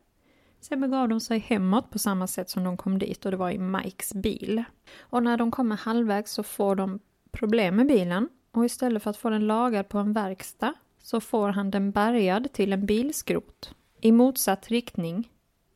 Sen 0.62 0.82
begav 0.82 1.10
de 1.10 1.20
sig 1.20 1.40
hemåt 1.40 1.90
på 1.90 2.00
samma 2.00 2.28
sätt 2.28 2.50
som 2.50 2.64
de 2.64 2.78
kom 2.78 3.00
dit 3.00 3.26
och 3.26 3.32
det 3.32 3.38
var 3.38 3.50
i 3.52 3.58
Mikes 3.58 4.14
bil. 4.14 4.64
Och 5.00 5.24
när 5.24 5.38
de 5.38 5.52
kommer 5.52 5.76
halvvägs 5.78 6.32
så 6.32 6.44
får 6.44 6.76
de 6.76 7.00
problem 7.32 7.76
med 7.76 7.88
bilen 7.88 8.30
och 8.52 8.66
istället 8.66 9.04
för 9.04 9.10
att 9.10 9.18
få 9.18 9.30
den 9.30 9.48
lagad 9.48 9.90
på 9.90 9.98
en 9.98 10.14
verkstad 10.14 10.74
så 11.02 11.22
får 11.22 11.50
han 11.50 11.72
den 11.72 11.92
bärgad 11.92 12.54
till 12.54 12.74
en 12.74 12.86
bilskrot 12.86 13.76
i 14.02 14.12
motsatt 14.12 14.68
riktning 14.68 15.32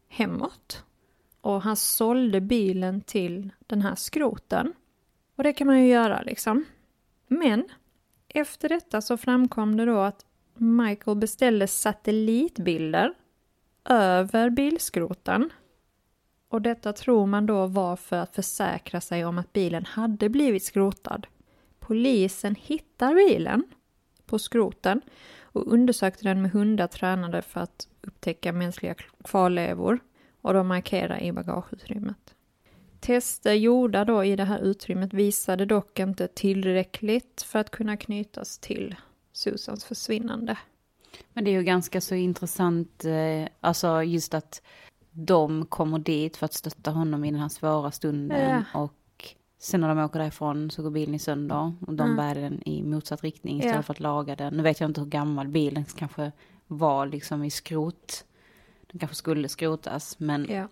hemåt. 0.08 0.84
Och 1.42 1.62
han 1.62 1.75
sålde 1.75 2.42
bilen 2.42 3.01
till 3.01 3.50
den 3.68 3.82
här 3.82 3.96
skroten. 3.96 4.74
Och 5.36 5.44
det 5.44 5.53
kan 5.53 5.68
man 5.68 5.80
ju 5.80 5.88
göra 5.88 6.22
liksom. 6.22 6.65
Men 7.27 7.70
efter 8.27 8.70
detta 8.70 9.01
så 9.01 9.18
framkom 9.18 9.77
det 9.77 9.86
då 9.86 10.00
att 10.00 10.25
Michael 10.53 11.18
beställde 11.18 11.68
satellitbilder 11.68 13.13
över 13.86 14.50
bilskroten. 14.50 15.50
Och 16.50 16.62
detta 16.62 16.94
tror 16.94 17.25
man 17.25 17.46
då 17.46 17.68
var 17.68 17.96
för 17.96 18.15
att 18.15 18.36
försäkra 18.36 19.01
sig 19.01 19.25
om 19.25 19.38
att 19.38 19.53
bilen 19.53 19.86
hade 19.86 20.30
blivit 20.30 20.63
skrotad. 20.63 21.27
Polisen 21.80 22.56
hittar 22.56 23.15
bilen 23.15 23.63
på 24.25 24.39
skroten 24.39 25.01
och 25.42 25.74
undersökte 25.74 26.24
den 26.24 26.42
med 26.42 26.51
hundar 26.51 26.88
tränade 26.88 27.42
för 27.42 27.62
att 27.62 27.88
upptäcka 28.01 28.53
mänskliga 28.53 28.96
kvarlevor 29.24 30.00
och 30.42 30.53
de 30.53 30.68
markerar 30.68 31.22
i 31.22 31.32
bagageutrymmet. 31.32 32.36
Tester 33.00 33.53
gjorda 33.53 34.06
då 34.06 34.24
i 34.24 34.36
det 34.36 34.44
här 34.44 34.60
utrymmet 34.60 35.13
visade 35.13 35.65
dock 35.65 36.00
inte 36.00 36.27
tillräckligt 36.27 37.42
för 37.42 37.60
att 37.60 37.70
kunna 37.70 37.98
knytas 37.98 38.58
till 38.60 38.96
Susans 39.32 39.86
försvinnande. 39.86 40.58
Men 41.34 41.44
det 41.44 41.51
är 41.51 41.53
ju 41.53 41.63
ganska 41.63 42.01
så 42.01 42.15
intressant, 42.15 43.06
eh, 43.06 43.48
alltså 43.60 44.03
just 44.03 44.34
att 44.34 44.62
de 45.12 45.65
kommer 45.65 46.00
dit 46.00 46.38
för 46.38 46.46
att 46.46 46.53
stötta 46.53 46.92
honom 46.92 47.25
i 47.25 47.32
den 47.32 47.39
här 47.39 47.50
svåra 47.50 47.92
stunden. 47.92 48.63
Och 48.74 48.94
sen 49.63 49.82
när 49.82 49.88
de 49.96 50.00
åker 50.00 50.20
därifrån 50.20 50.72
så 50.72 50.84
går 50.84 50.89
bilen 50.89 51.15
i 51.15 51.20
sönder 51.20 51.74
och 51.88 51.93
de 51.93 52.00
Mm. 52.03 52.15
bär 52.15 52.36
den 52.36 52.67
i 52.67 52.84
motsatt 52.84 53.24
riktning 53.24 53.58
istället 53.58 53.75
Ja. 53.75 53.84
för 53.84 53.93
att 53.93 54.00
laga 54.00 54.36
den. 54.36 54.53
Nu 54.58 54.63
vet 54.63 54.79
jag 54.79 54.89
inte 54.89 55.01
hur 55.01 55.08
gammal 55.08 55.48
bilen 55.48 55.86
kanske 55.86 56.32
var 56.67 57.05
liksom 57.05 57.43
i 57.43 57.50
skrot. 57.51 58.25
Den 58.91 59.00
kanske 59.00 59.15
skulle 59.15 59.50
skrotas, 59.50 60.20
men 60.20 60.48
Ja. 60.50 60.67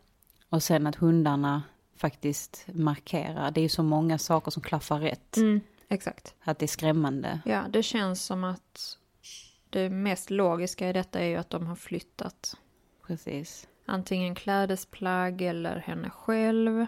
och 0.50 0.63
sen 0.63 0.88
att 0.88 0.95
hundarna 0.95 1.63
faktiskt 1.95 2.65
markerar. 2.74 3.51
Det 3.51 3.60
är 3.60 3.63
ju 3.63 3.69
så 3.69 3.83
många 3.83 4.17
saker 4.17 4.51
som 4.51 4.62
klaffar 4.63 5.00
rätt. 5.00 5.38
Mm, 5.38 5.62
exakt. 5.89 6.36
Att 6.43 6.60
det 6.60 6.65
är 6.65 6.67
skrämmande. 6.67 7.39
Ja, 7.45 7.63
det 7.69 7.83
känns 7.83 8.24
som 8.25 8.43
att 8.43 8.98
det 9.69 9.89
mest 9.89 10.29
logiska 10.29 10.89
i 10.89 10.93
detta 10.93 11.19
är 11.19 11.25
ju 11.27 11.36
att 11.36 11.50
de 11.50 11.67
har 11.67 11.75
flyttat 11.75 12.57
Precis. 13.07 13.67
antingen 13.86 14.36
klädesplagg 14.36 15.41
eller 15.41 15.75
henne 15.77 16.10
själv 16.10 16.86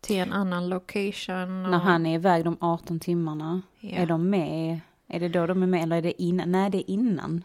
till 0.00 0.16
en 0.20 0.32
annan 0.32 0.68
location. 0.68 1.64
Och... 1.64 1.70
När 1.70 1.78
han 1.78 2.06
är 2.06 2.14
iväg 2.14 2.44
de 2.44 2.56
18 2.60 3.00
timmarna, 3.00 3.62
Ja. 3.80 3.96
är 3.96 4.06
de 4.06 4.30
med? 4.30 4.80
Är 5.06 5.20
det 5.20 5.28
då 5.28 5.46
de 5.46 5.62
är 5.62 5.66
med 5.66 5.82
eller 5.82 5.96
är 5.96 6.02
det 6.02 6.22
innan? 6.22 6.52
Nej, 6.52 6.70
det 6.70 6.78
är 6.78 6.90
innan. 6.94 7.44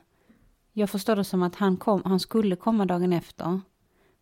Jag 0.74 0.90
förstår 0.90 1.16
det 1.16 1.24
som 1.24 1.44
att 1.44 1.56
han, 1.56 1.78
kom, 1.78 2.02
han 2.06 2.20
skulle 2.20 2.56
komma 2.56 2.86
dagen 2.86 3.14
efter 3.14 3.60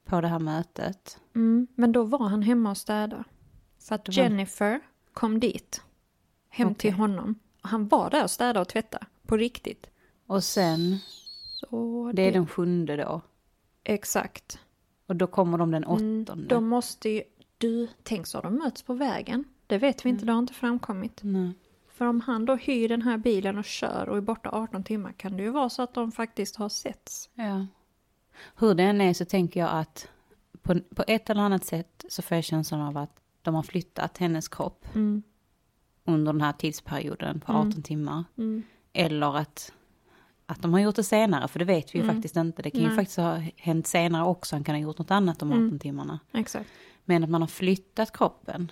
på 0.06 0.22
det 0.22 0.28
här 0.28 0.40
mötet. 0.40 1.18
Mm, 1.36 1.68
men 1.76 1.92
då 1.92 2.04
var 2.04 2.28
han 2.30 2.42
hemma 2.42 2.70
och 2.72 2.78
städade. 2.78 3.24
För 3.80 3.96
att 3.96 4.06
Det 4.06 4.12
Jennifer 4.12 4.80
kom 5.14 5.40
dit. 5.40 5.82
Hem 6.50 6.68
Okej. 6.68 6.78
till 6.80 6.94
honom. 6.94 7.36
Han 7.62 7.88
var 7.88 8.10
där 8.10 8.24
och 8.24 8.32
städade 8.32 8.60
och 8.60 8.68
tvättade. 8.68 9.06
På 9.28 9.38
riktigt. 9.38 9.88
Och 10.28 10.44
sen, 10.44 10.98
Så 11.54 12.12
det 12.14 12.22
är 12.22 12.32
den 12.32 12.48
sjunde 12.48 12.96
då. 12.96 13.22
Exakt. 13.84 14.60
Och 15.08 15.16
då 15.16 15.28
kommer 15.28 15.58
de 15.58 15.72
den 15.72 15.84
Mm, 15.84 16.22
åttonde. 16.24 16.48
de 16.48 16.68
måste 16.68 17.10
ju... 17.10 17.24
Du, 17.64 17.88
tänk 18.04 18.28
så 18.28 18.42
de 18.42 18.56
möts 18.56 18.84
på 18.84 18.94
vägen. 18.94 19.44
Det 19.68 19.78
vet 19.78 20.06
vi 20.06 20.10
Mm. 20.10 20.16
inte, 20.16 20.26
det 20.26 20.32
har 20.32 20.40
inte 20.40 20.54
framkommit. 20.54 21.20
Nej. 21.24 21.52
För 21.94 22.06
om 22.08 22.22
han 22.22 22.46
då 22.46 22.56
hyr 22.56 22.90
den 22.90 23.02
här 23.02 23.18
bilen 23.18 23.58
och 23.58 23.66
kör 23.66 24.10
och 24.10 24.18
är 24.18 24.22
borta 24.22 24.50
18 24.54 24.84
timmar 24.84 25.12
kan 25.12 25.38
det 25.38 25.44
ju 25.44 25.50
vara 25.50 25.70
så 25.70 25.82
att 25.82 25.94
de 25.94 26.12
faktiskt 26.12 26.56
har 26.56 26.70
setts. 26.70 27.30
Ja. 27.34 27.66
Hur 28.56 28.74
det 28.76 28.84
än 28.84 29.02
är 29.02 29.14
så 29.14 29.26
tänker 29.26 29.60
jag 29.60 29.70
att 29.72 30.08
på, 30.62 30.80
på 30.96 31.04
ett 31.08 31.30
eller 31.30 31.42
annat 31.42 31.66
sätt 31.66 32.06
så 32.10 32.22
får 32.22 32.36
jag 32.38 32.44
känslan 32.44 32.82
av 32.82 32.98
att 32.98 33.20
de 33.42 33.56
har 33.56 33.64
flyttat 33.64 34.18
hennes 34.18 34.48
kropp 34.48 34.86
Mm. 34.96 35.24
under 36.06 36.34
den 36.34 36.42
här 36.42 36.54
tidsperioden 36.54 37.40
på 37.40 37.52
Mm. 37.52 37.68
18 37.68 37.84
timmar. 37.84 38.24
Mm. 38.38 38.64
Eller 38.94 39.38
att, 39.38 39.74
att 40.46 40.62
de 40.62 40.74
har 40.74 40.80
gjort 40.80 40.96
det 40.96 41.04
senare, 41.04 41.48
för 41.48 41.60
det 41.60 41.66
vet 41.66 41.96
vi 41.96 42.00
ju 42.00 42.04
Mm. 42.04 42.16
faktiskt 42.16 42.36
inte. 42.36 42.62
Det 42.62 42.70
kan 42.72 42.82
ju 42.82 42.88
Nej. 42.88 42.96
faktiskt 42.96 43.18
ha 43.18 43.42
hänt 43.58 43.88
senare 43.88 44.24
också, 44.28 44.56
han 44.56 44.64
kan 44.64 44.76
ha 44.76 44.82
gjort 44.82 44.98
något 45.00 45.12
annat 45.12 45.40
de 45.40 45.50
18 45.52 45.64
Mm. 45.64 45.80
timmarna. 45.80 46.20
Exakt. 46.32 46.70
Men 47.06 47.24
att 47.24 47.30
man 47.30 47.42
har 47.42 47.48
flyttat 47.48 48.18
kroppen. 48.18 48.72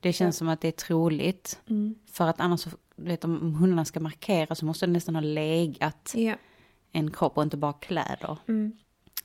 Det 0.00 0.12
känns 0.12 0.36
som 0.36 0.48
att 0.48 0.60
det 0.60 0.68
är 0.68 0.72
troligt. 0.72 1.60
Mm. 1.68 1.94
För 2.12 2.26
att 2.28 2.40
annars, 2.40 2.66
vet, 2.96 3.24
om 3.24 3.54
hundarna 3.54 3.84
ska 3.84 4.00
markera 4.00 4.54
så 4.54 4.64
måste 4.66 4.86
det 4.86 4.92
nästan 4.92 5.14
ha 5.14 5.22
legat 5.22 6.12
Ja. 6.16 6.34
en 6.92 7.10
kropp 7.10 7.36
och 7.36 7.42
inte 7.42 7.56
bara 7.56 7.72
kläder. 7.72 8.38
Mm. 8.48 8.72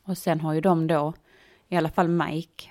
Och 0.03 0.17
sen 0.17 0.39
har 0.41 0.53
ju 0.53 0.61
de 0.61 0.87
då, 0.87 1.13
i 1.67 1.75
alla 1.75 1.89
fall 1.89 2.07
Mike, 2.07 2.69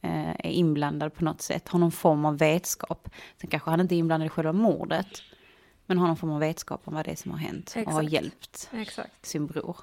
eh, 0.00 0.28
är 0.30 0.50
inblandad 0.50 1.14
på 1.14 1.24
något 1.24 1.42
sätt, 1.42 1.68
har 1.68 1.78
någon 1.78 1.92
form 1.92 2.24
av 2.24 2.38
vetskap. 2.38 3.08
Sen 3.40 3.50
kanske 3.50 3.70
han 3.70 3.80
inte 3.80 3.94
är 3.94 3.96
inblandad 3.98 4.26
i 4.26 4.30
själva 4.30 4.52
mordet, 4.52 5.22
men 5.86 5.98
har 5.98 6.06
någon 6.06 6.16
form 6.16 6.30
av 6.30 6.40
vetskap 6.40 6.80
om 6.84 6.94
vad 6.94 7.04
det 7.04 7.10
är 7.10 7.16
som 7.16 7.30
har 7.30 7.38
hänt 7.38 7.74
och 7.86 7.92
har 7.92 8.02
Exakt. 8.02 8.12
hjälpt 8.12 8.70
Exakt. 8.72 9.26
sin 9.26 9.46
bror. 9.46 9.76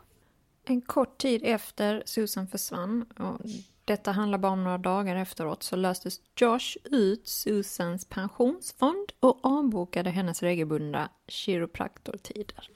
En 0.67 0.81
kort 0.81 1.17
tid 1.17 1.41
efter 1.45 2.03
Susan 2.05 2.47
försvann, 2.47 3.05
och 3.19 3.39
detta 3.85 4.11
handlar 4.11 4.37
bara 4.37 4.51
om 4.51 4.63
några 4.63 4.77
dagar 4.77 5.15
efteråt, 5.15 5.63
så 5.63 5.75
löstes 5.75 6.21
Josh 6.35 6.77
ut 6.83 7.27
Susans 7.27 8.05
pensionsfond 8.05 9.11
och 9.19 9.39
avbokade 9.45 10.09
hennes 10.09 10.43
regelbundna 10.43 11.09
kiropraktortider. 11.27 12.69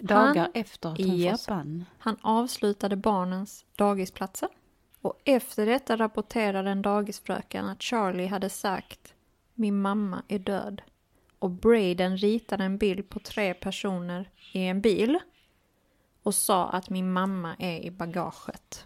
Dagar 0.00 0.42
Han- 0.42 0.50
efter 0.54 0.88
att 0.92 0.98
hon 0.98 1.16
Japp. 1.16 1.38
försvann. 1.38 1.84
Han 1.98 2.16
avslutade 2.20 2.96
barnens 2.96 3.64
dagisplatser. 3.76 4.48
Och 5.00 5.20
efter 5.24 5.66
detta 5.66 5.96
rapporterade 5.96 6.70
en 6.70 6.82
dagisfröken 6.82 7.64
att 7.68 7.82
Charlie 7.82 8.26
hade 8.26 8.48
sagt 8.48 9.14
Min 9.54 9.80
mamma 9.80 10.22
är 10.28 10.38
död. 10.38 10.82
Och 11.38 11.50
Braden 11.50 12.16
ritade 12.16 12.64
en 12.64 12.78
bild 12.78 13.08
på 13.08 13.18
tre 13.20 13.54
personer 13.54 14.30
i 14.52 14.60
en 14.66 14.80
bil 14.80 15.18
och 16.22 16.34
sa 16.34 16.68
att 16.68 16.90
min 16.90 17.12
mamma 17.12 17.56
är 17.58 17.80
i 17.80 17.90
bagaget. 17.90 18.84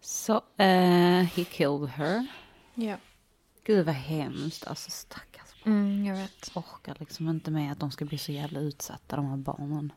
Så, 0.00 0.34
eh, 0.56 1.22
he 1.24 1.44
killed 1.44 1.88
her. 1.88 2.26
Ja. 2.74 2.96
Gud 3.64 3.86
vad 3.86 3.94
hemskt, 3.94 4.66
alltså 4.66 4.90
stackars 4.90 5.64
barn. 5.64 5.72
Mm, 5.74 6.04
jag 6.04 6.16
vet. 6.16 6.50
Orkar 6.54 6.96
liksom 6.98 7.28
inte 7.28 7.50
med 7.50 7.72
att 7.72 7.80
de 7.80 7.90
ska 7.90 8.04
bli 8.04 8.18
så 8.18 8.32
jävla 8.32 8.60
utsatta, 8.60 9.16
de 9.16 9.26
här 9.26 9.36
barnen. 9.36 9.92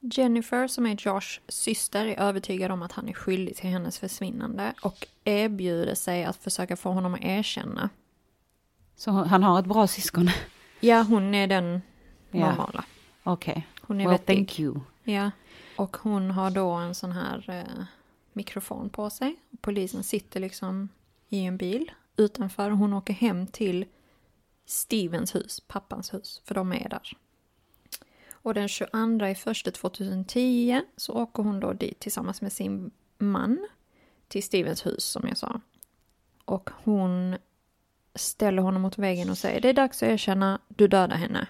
Jennifer, 0.00 0.68
som 0.68 0.86
är 0.86 0.96
Joshs 1.06 1.40
syster, 1.48 2.06
är 2.06 2.20
övertygad 2.20 2.70
om 2.70 2.82
att 2.82 2.92
han 2.92 3.08
är 3.08 3.12
skyldig 3.12 3.56
till 3.56 3.70
hennes 3.70 3.98
försvinnande 3.98 4.72
och 4.82 5.06
erbjuder 5.24 5.94
sig 5.94 6.24
att 6.24 6.36
försöka 6.36 6.76
få 6.76 6.90
honom 6.92 7.14
att 7.14 7.20
erkänna. 7.22 7.88
Så 8.96 9.10
han 9.10 9.42
har 9.42 9.58
ett 9.60 9.66
bra 9.66 9.86
syskon? 9.86 10.30
Ja, 10.80 11.02
hon 11.02 11.34
är 11.34 11.46
den 11.46 11.82
Ja. 12.30 12.46
normala. 12.46 12.84
Okej. 13.22 13.66
Hon 13.82 14.00
är 14.00 14.04
Well, 14.04 14.12
vettig. 14.18 14.36
thank 14.36 14.58
you. 14.60 14.80
Ja, 15.04 15.30
och 15.76 15.96
hon 15.96 16.30
har 16.30 16.50
då 16.50 16.70
en 16.70 16.94
sån 16.94 17.12
här 17.12 17.44
eh, 17.50 17.84
mikrofon 18.34 18.90
på 18.90 19.10
sig. 19.10 19.36
Polisen 19.60 20.02
sitter 20.02 20.40
liksom 20.40 20.88
i 21.28 21.44
en 21.44 21.56
bil 21.56 21.92
utanför. 22.16 22.70
Hon 22.70 22.92
åker 22.92 23.12
hem 23.12 23.46
till 23.46 23.86
Stevens 24.66 25.34
hus, 25.34 25.60
pappans 25.60 26.14
hus, 26.14 26.42
för 26.44 26.54
de 26.54 26.72
är 26.72 26.88
där. 26.88 27.16
Och 28.32 28.54
den 28.54 28.68
22 28.68 29.26
i 29.26 29.34
första 29.34 29.70
2010 29.70 30.80
så 30.96 31.12
åker 31.12 31.42
hon 31.42 31.60
då 31.60 31.72
dit 31.72 32.00
tillsammans 32.00 32.42
med 32.42 32.52
sin 32.52 32.90
man 33.18 33.68
till 34.28 34.42
Stevens 34.42 34.86
hus 34.86 35.04
som 35.04 35.28
jag 35.28 35.36
sa. 35.36 35.60
Och 36.44 36.70
hon 36.84 37.36
ställer 38.14 38.62
honom 38.62 38.82
mot 38.82 38.98
väggen 38.98 39.30
och 39.30 39.38
säger 39.38 39.60
det 39.60 39.68
är 39.68 39.72
dags 39.72 40.02
att 40.02 40.08
erkänna, 40.08 40.58
du 40.68 40.88
dödade 40.88 41.16
henne. 41.16 41.46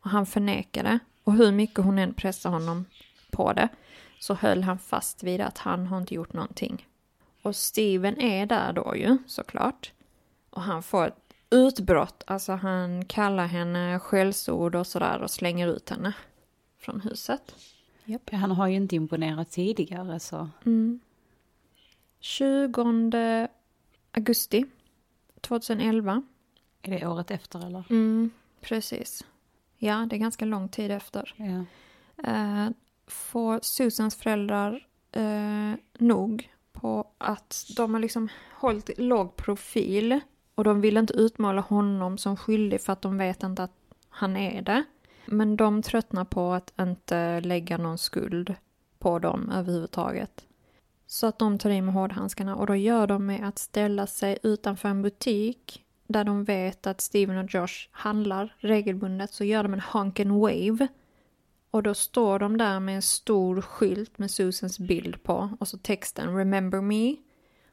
Och 0.00 0.10
han 0.10 0.26
förnekar 0.26 0.82
det. 0.82 0.98
Och 1.24 1.32
hur 1.32 1.52
mycket 1.52 1.84
hon 1.84 1.98
än 1.98 2.14
pressar 2.14 2.50
honom 2.50 2.84
på 3.30 3.52
det 3.52 3.68
så 4.22 4.34
höll 4.34 4.62
han 4.62 4.78
fast 4.78 5.22
vid 5.22 5.40
att 5.40 5.58
han 5.58 5.86
har 5.86 5.98
inte 5.98 6.14
gjort 6.14 6.32
någonting. 6.32 6.88
Och 7.42 7.56
Steven 7.56 8.20
är 8.20 8.46
där 8.46 8.72
då 8.72 8.96
ju 8.96 9.18
såklart. 9.26 9.92
Och 10.50 10.62
han 10.62 10.82
får 10.82 11.06
ett 11.06 11.34
utbrott, 11.50 12.24
alltså 12.26 12.52
han 12.52 13.04
kallar 13.04 13.46
henne 13.46 13.98
skällsord 13.98 14.74
och 14.74 14.86
sådär 14.86 15.22
och 15.22 15.30
slänger 15.30 15.68
ut 15.68 15.90
henne 15.90 16.12
från 16.78 17.00
huset. 17.00 17.54
Han 18.32 18.50
har 18.50 18.66
ju 18.66 18.76
inte 18.76 18.96
imponerat 18.96 19.50
tidigare 19.50 20.20
så. 20.20 20.48
Mm. 20.66 21.00
20 22.20 23.48
augusti 24.12 24.64
2011. 25.40 26.22
Är 26.82 26.90
det 26.90 27.06
året 27.06 27.30
efter 27.30 27.66
eller? 27.66 27.84
Mm, 27.90 28.30
precis. 28.60 29.24
Ja, 29.76 30.06
det 30.10 30.16
är 30.16 30.20
ganska 30.20 30.44
lång 30.44 30.68
tid 30.68 30.90
efter. 30.90 31.34
Ja 31.36 31.64
får 33.12 33.60
Susans 33.62 34.16
föräldrar 34.16 34.86
eh, 35.12 35.72
nog 35.98 36.50
på 36.72 37.06
att 37.18 37.64
de 37.76 37.94
har 37.94 38.00
liksom 38.00 38.28
hållit 38.54 38.98
låg 38.98 39.36
profil 39.36 40.20
och 40.54 40.64
de 40.64 40.80
vill 40.80 40.96
inte 40.96 41.14
utmåla 41.14 41.60
honom 41.60 42.18
som 42.18 42.36
skyldig 42.36 42.80
för 42.80 42.92
att 42.92 43.02
de 43.02 43.18
vet 43.18 43.42
inte 43.42 43.62
att 43.62 43.76
han 44.08 44.36
är 44.36 44.62
det. 44.62 44.84
Men 45.26 45.56
de 45.56 45.82
tröttnar 45.82 46.24
på 46.24 46.52
att 46.52 46.72
inte 46.80 47.40
lägga 47.40 47.78
någon 47.78 47.98
skuld 47.98 48.54
på 48.98 49.18
dem 49.18 49.50
överhuvudtaget. 49.50 50.46
Så 51.06 51.26
att 51.26 51.38
de 51.38 51.58
tar 51.58 51.70
i 51.70 51.82
med 51.82 51.94
hårdhandskarna 51.94 52.56
och 52.56 52.66
då 52.66 52.76
gör 52.76 53.06
de 53.06 53.26
med 53.26 53.48
att 53.48 53.58
ställa 53.58 54.06
sig 54.06 54.38
utanför 54.42 54.88
en 54.88 55.02
butik 55.02 55.84
där 56.06 56.24
de 56.24 56.44
vet 56.44 56.86
att 56.86 57.00
Steven 57.00 57.38
och 57.38 57.54
Josh 57.54 57.88
handlar 57.90 58.56
regelbundet 58.58 59.32
så 59.32 59.44
gör 59.44 59.62
de 59.62 59.72
en 59.72 59.80
honken 59.80 60.34
wave 60.34 60.88
och 61.72 61.82
då 61.82 61.94
står 61.94 62.38
de 62.38 62.56
där 62.56 62.80
med 62.80 62.96
en 62.96 63.02
stor 63.02 63.60
skylt 63.60 64.18
med 64.18 64.30
Susans 64.30 64.78
bild 64.78 65.22
på 65.22 65.56
och 65.60 65.68
så 65.68 65.78
texten 65.78 66.36
“Remember 66.36 66.80
me”. 66.80 67.16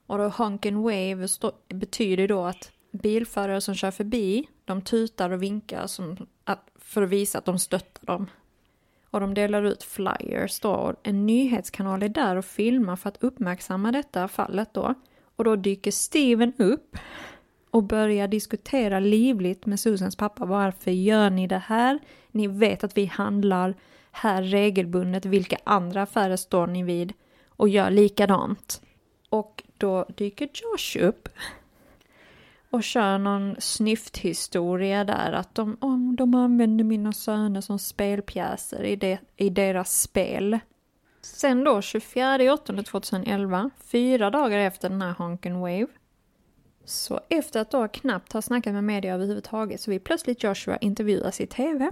Och 0.05 0.17
då 0.17 0.27
honk 0.27 0.65
and 0.65 0.77
wave 0.77 1.27
betyder 1.67 2.27
då 2.27 2.45
att 2.45 2.71
bilförare 2.91 3.61
som 3.61 3.75
kör 3.75 3.91
förbi, 3.91 4.47
de 4.65 4.81
tutar 4.81 5.29
och 5.29 5.43
vinkar 5.43 5.87
som 5.87 6.17
att, 6.43 6.69
för 6.75 7.01
att 7.01 7.09
visa 7.09 7.37
att 7.37 7.45
de 7.45 7.59
stöttar 7.59 8.05
dem. 8.05 8.27
Och 9.09 9.19
de 9.19 9.33
delar 9.33 9.63
ut 9.63 9.83
flyers 9.83 10.59
då. 10.59 10.95
En 11.03 11.25
nyhetskanal 11.25 12.03
är 12.03 12.09
där 12.09 12.35
och 12.35 12.45
filmar 12.45 12.95
för 12.95 13.09
att 13.09 13.23
uppmärksamma 13.23 13.91
detta 13.91 14.27
fallet 14.27 14.73
då. 14.73 14.93
Och 15.35 15.43
då 15.43 15.55
dyker 15.55 15.91
Steven 15.91 16.53
upp 16.57 16.97
och 17.71 17.83
börjar 17.83 18.27
diskutera 18.27 18.99
livligt 18.99 19.65
med 19.65 19.79
Susans 19.79 20.15
pappa. 20.15 20.45
Varför 20.45 20.91
gör 20.91 21.29
ni 21.29 21.47
det 21.47 21.63
här? 21.65 21.99
Ni 22.31 22.47
vet 22.47 22.83
att 22.83 22.97
vi 22.97 23.05
handlar 23.05 23.75
här 24.11 24.43
regelbundet. 24.43 25.25
Vilka 25.25 25.57
andra 25.63 26.01
affärer 26.01 26.35
står 26.35 26.67
ni 26.67 26.83
vid? 26.83 27.13
Och 27.49 27.69
gör 27.69 27.91
likadant. 27.91 28.81
Och 29.29 29.63
då 29.77 30.05
dyker 30.15 30.49
Josh 30.53 31.07
upp 31.07 31.29
och 32.69 32.83
kör 32.83 33.17
någon 33.17 33.55
snyfthistoria 33.59 35.03
där 35.03 35.31
att 35.31 35.55
de, 35.55 35.77
oh, 35.81 36.13
de 36.13 36.35
använder 36.35 36.83
mina 36.83 37.13
söner 37.13 37.61
som 37.61 37.79
spelpjäser 37.79 38.83
i, 38.83 38.95
de, 38.95 39.17
i 39.37 39.49
deras 39.49 40.01
spel. 40.01 40.59
Sen 41.21 41.63
då 41.63 41.81
24 41.81 42.57
2011, 42.57 43.69
fyra 43.83 44.29
dagar 44.29 44.57
efter 44.57 44.89
den 44.89 45.01
här 45.01 45.13
Honken 45.13 45.59
Wave, 45.59 45.87
så 46.89 47.19
efter 47.29 47.61
att 47.61 47.71
då 47.71 47.87
knappt 47.87 48.33
ha 48.33 48.41
snackat 48.41 48.73
med 48.73 48.83
media 48.83 49.13
överhuvudtaget 49.13 49.81
så 49.81 49.91
vill 49.91 49.99
plötsligt 49.99 50.43
Joshua 50.43 50.77
intervjuas 50.77 51.41
i 51.41 51.47
TV. 51.47 51.91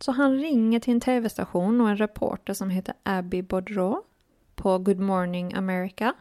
Så 0.00 0.12
han 0.12 0.38
ringer 0.38 0.80
till 0.80 0.94
en 0.94 1.00
TV-station 1.00 1.80
och 1.80 1.88
en 1.88 1.96
reporter 1.96 2.54
som 2.54 2.70
heter 2.70 2.94
Abby 3.02 3.42
Baudreau 3.42 4.02
på 4.54 4.78
Good 4.78 4.98
Morning 4.98 5.54
America. 5.54 6.14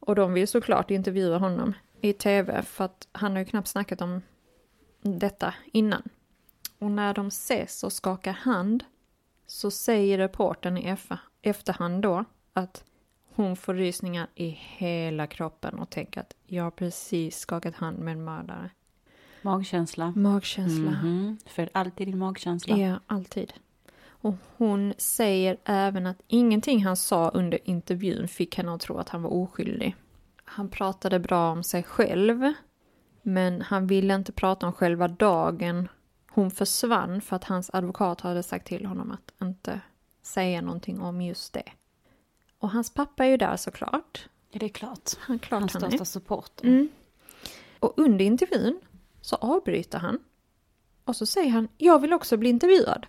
Och 0.00 0.14
de 0.14 0.32
vill 0.32 0.48
såklart 0.48 0.90
intervjua 0.90 1.38
honom 1.38 1.74
i 2.00 2.12
TV 2.12 2.62
för 2.62 2.84
att 2.84 3.08
han 3.12 3.32
har 3.32 3.38
ju 3.38 3.44
knappt 3.44 3.68
snackat 3.68 4.00
om 4.00 4.22
detta 5.02 5.54
innan. 5.72 6.02
Och 6.78 6.90
när 6.90 7.14
de 7.14 7.26
ses 7.26 7.84
och 7.84 7.92
skakar 7.92 8.32
hand 8.32 8.84
så 9.46 9.70
säger 9.70 10.18
reportern 10.18 10.78
i 10.78 10.96
efterhand 11.42 12.02
då 12.02 12.24
att 12.52 12.84
hon 13.34 13.56
får 13.56 13.74
rysningar 13.74 14.26
i 14.34 14.48
hela 14.60 15.26
kroppen 15.26 15.78
och 15.78 15.90
tänker 15.90 16.20
att 16.20 16.34
jag 16.46 16.64
har 16.64 16.70
precis 16.70 17.38
skakat 17.38 17.74
hand 17.74 17.98
med 17.98 18.12
en 18.12 18.24
mördare. 18.24 18.70
Magkänsla. 19.42 20.12
Magkänsla. 20.16 20.90
Mhm. 20.90 21.38
För 21.46 21.70
alltid 21.74 22.08
din 22.08 22.18
magkänsla. 22.18 22.76
Ja, 22.76 23.00
alltid. 23.06 23.52
Och 24.22 24.34
hon 24.56 24.94
säger 24.98 25.56
även 25.64 26.06
att 26.06 26.22
ingenting 26.26 26.84
han 26.84 26.96
sa 26.96 27.28
under 27.28 27.68
intervjun 27.68 28.28
fick 28.28 28.56
henne 28.56 28.74
att 28.74 28.80
tro 28.80 28.98
att 28.98 29.08
han 29.08 29.22
var 29.22 29.30
oskyldig. 29.30 29.96
Han 30.44 30.68
pratade 30.68 31.18
bra 31.18 31.52
om 31.52 31.62
sig 31.62 31.82
själv, 31.82 32.52
men 33.22 33.62
han 33.62 33.86
ville 33.86 34.14
inte 34.14 34.32
prata 34.32 34.66
om 34.66 34.72
själva 34.72 35.08
dagen 35.08 35.88
hon 36.30 36.50
försvann 36.50 37.20
för 37.20 37.36
att 37.36 37.44
hans 37.44 37.70
advokat 37.72 38.20
hade 38.20 38.42
sagt 38.42 38.66
till 38.66 38.86
honom 38.86 39.10
att 39.10 39.42
inte 39.42 39.80
säga 40.22 40.60
någonting 40.60 41.00
om 41.00 41.20
just 41.20 41.52
det. 41.52 41.72
Och 42.60 42.70
hans 42.70 42.90
pappa 42.94 43.24
är 43.24 43.28
ju 43.28 43.36
där 43.36 43.56
såklart. 43.56 44.28
Ja, 44.50 44.58
det 44.58 44.66
är 44.66 44.70
klart. 44.70 45.10
Han, 45.18 45.38
klart 45.38 45.60
Hans 45.60 45.72
han 45.74 45.82
är. 45.84 45.88
största 45.88 46.04
supporter. 46.04 46.64
Mm. 46.68 46.88
Och 47.78 47.94
under 47.96 48.24
intervjun 48.24 48.80
så 49.20 49.36
avbryter 49.36 49.98
han. 49.98 50.18
Och 51.04 51.16
så 51.16 51.26
säger 51.26 51.50
han, 51.50 51.68
jag 51.78 51.98
vill 52.00 52.12
också 52.12 52.36
bli 52.36 52.50
intervjuad. 52.50 53.06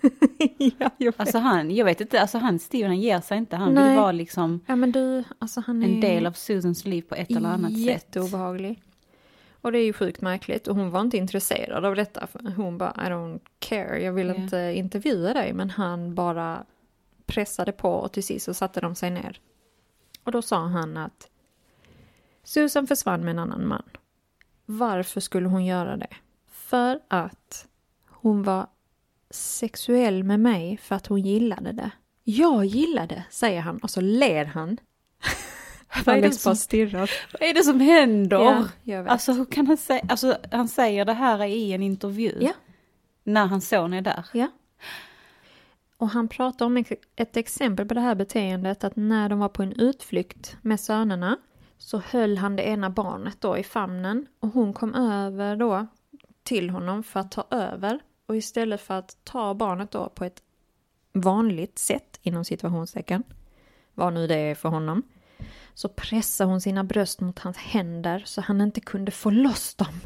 ja, 0.78 0.90
jag 0.96 1.12
vet. 1.12 1.20
Alltså 1.20 1.38
han, 1.38 1.70
jag 1.70 1.84
vet 1.84 2.00
inte, 2.00 2.20
alltså 2.20 2.38
han 2.38 2.58
Steven 2.58 2.90
han 2.90 3.00
ger 3.00 3.20
sig 3.20 3.38
inte. 3.38 3.56
Han 3.56 3.74
Nej. 3.74 3.88
vill 3.88 3.98
vara 3.98 4.12
liksom 4.12 4.60
ja, 4.66 4.76
men 4.76 4.92
du, 4.92 5.24
alltså 5.38 5.60
han 5.66 5.82
är 5.82 5.86
en 5.88 6.00
del 6.00 6.26
av 6.26 6.32
Susans 6.32 6.84
liv 6.84 7.02
på 7.02 7.14
ett 7.14 7.30
eller 7.30 7.48
annat 7.48 7.72
sätt. 7.72 7.80
jätteobehaglig. 7.80 8.82
Och 9.60 9.72
det 9.72 9.78
är 9.78 9.84
ju 9.84 9.92
sjukt 9.92 10.20
märkligt. 10.20 10.68
Och 10.68 10.76
hon 10.76 10.90
var 10.90 11.00
inte 11.00 11.16
intresserad 11.16 11.84
av 11.84 11.94
detta. 11.96 12.28
Hon 12.56 12.78
bara, 12.78 12.90
I 12.90 13.10
don't 13.10 13.40
care, 13.58 13.98
jag 14.02 14.12
vill 14.12 14.26
Ja. 14.28 14.34
inte 14.34 14.72
intervjua 14.76 15.34
dig. 15.34 15.52
Men 15.52 15.70
han 15.70 16.14
bara 16.14 16.64
pressade 17.26 17.72
på 17.72 17.90
och 17.90 18.12
till 18.12 18.24
sist 18.24 18.44
så 18.44 18.54
satte 18.54 18.80
de 18.80 18.94
sig 18.94 19.10
ner. 19.10 19.40
Och 20.24 20.32
då 20.32 20.42
sa 20.42 20.66
han 20.66 20.96
att 20.96 21.28
Susan 22.44 22.86
försvann 22.86 23.24
med 23.24 23.30
en 23.30 23.38
annan 23.38 23.68
man. 23.68 23.82
Varför 24.66 25.20
skulle 25.20 25.48
hon 25.48 25.64
göra 25.64 25.96
det? 25.96 26.16
För 26.50 27.00
att 27.08 27.66
hon 28.08 28.42
var 28.42 28.66
sexuell 29.30 30.24
med 30.24 30.40
mig 30.40 30.76
för 30.76 30.94
att 30.94 31.06
hon 31.06 31.20
gillade 31.20 31.72
det. 31.72 31.90
Jag 32.24 32.64
gillade, 32.64 33.24
säger 33.30 33.60
han 33.60 33.78
och 33.78 33.90
så 33.90 34.00
ler 34.00 34.44
han. 34.44 34.78
Vad 36.04 36.16
är 36.16 36.22
det 36.22 36.32
som-. 36.32 36.50
Vad 37.32 37.42
är 37.42 37.54
det 37.54 37.62
som 37.62 37.80
händer? 37.80 38.64
Ja. 38.82 39.08
Alltså 39.08 39.32
hur 39.32 39.44
kan 39.44 39.66
han 39.66 39.76
säga, 39.76 40.04
alltså 40.08 40.38
han 40.52 40.68
säger 40.68 41.04
det 41.04 41.12
här 41.12 41.44
i 41.44 41.72
en 41.72 41.82
intervju. 41.82 42.38
Ja. 42.40 42.52
När 43.24 43.46
hans 43.46 43.68
son 43.68 43.92
är 43.92 44.02
där. 44.02 44.26
Ja. 44.32 44.48
Och 45.96 46.08
han 46.08 46.28
pratar 46.28 46.66
om 46.66 46.84
ett 47.16 47.36
exempel 47.36 47.88
på 47.88 47.94
det 47.94 48.00
här 48.00 48.14
beteendet 48.14 48.84
att 48.84 48.96
när 48.96 49.28
de 49.28 49.38
var 49.38 49.48
på 49.48 49.62
en 49.62 49.72
utflykt 49.72 50.56
med 50.62 50.80
sönerna 50.80 51.38
så 51.78 51.98
höll 51.98 52.38
han 52.38 52.56
det 52.56 52.62
ena 52.62 52.90
barnet 52.90 53.40
då 53.40 53.58
i 53.58 53.62
famnen 53.62 54.26
och 54.40 54.48
hon 54.48 54.72
kom 54.72 54.94
över 54.94 55.56
då 55.56 55.86
till 56.42 56.70
honom 56.70 57.02
för 57.02 57.20
att 57.20 57.30
ta 57.30 57.46
över 57.50 58.00
och 58.26 58.36
istället 58.36 58.80
för 58.80 58.94
att 58.94 59.16
ta 59.24 59.54
barnet 59.54 59.90
då 59.90 60.08
på 60.08 60.24
ett 60.24 60.42
vanligt 61.12 61.78
sätt 61.78 62.18
inom 62.22 62.44
situationstecken, 62.44 63.22
vad 63.94 64.12
nu 64.12 64.26
det 64.26 64.34
är 64.34 64.54
för 64.54 64.68
honom, 64.68 65.02
så 65.74 65.88
pressade 65.88 66.50
hon 66.50 66.60
sina 66.60 66.84
bröst 66.84 67.20
mot 67.20 67.38
hans 67.38 67.56
händer 67.56 68.22
så 68.26 68.40
han 68.40 68.60
inte 68.60 68.80
kunde 68.80 69.10
få 69.10 69.30
loss 69.30 69.74
dem. 69.74 70.00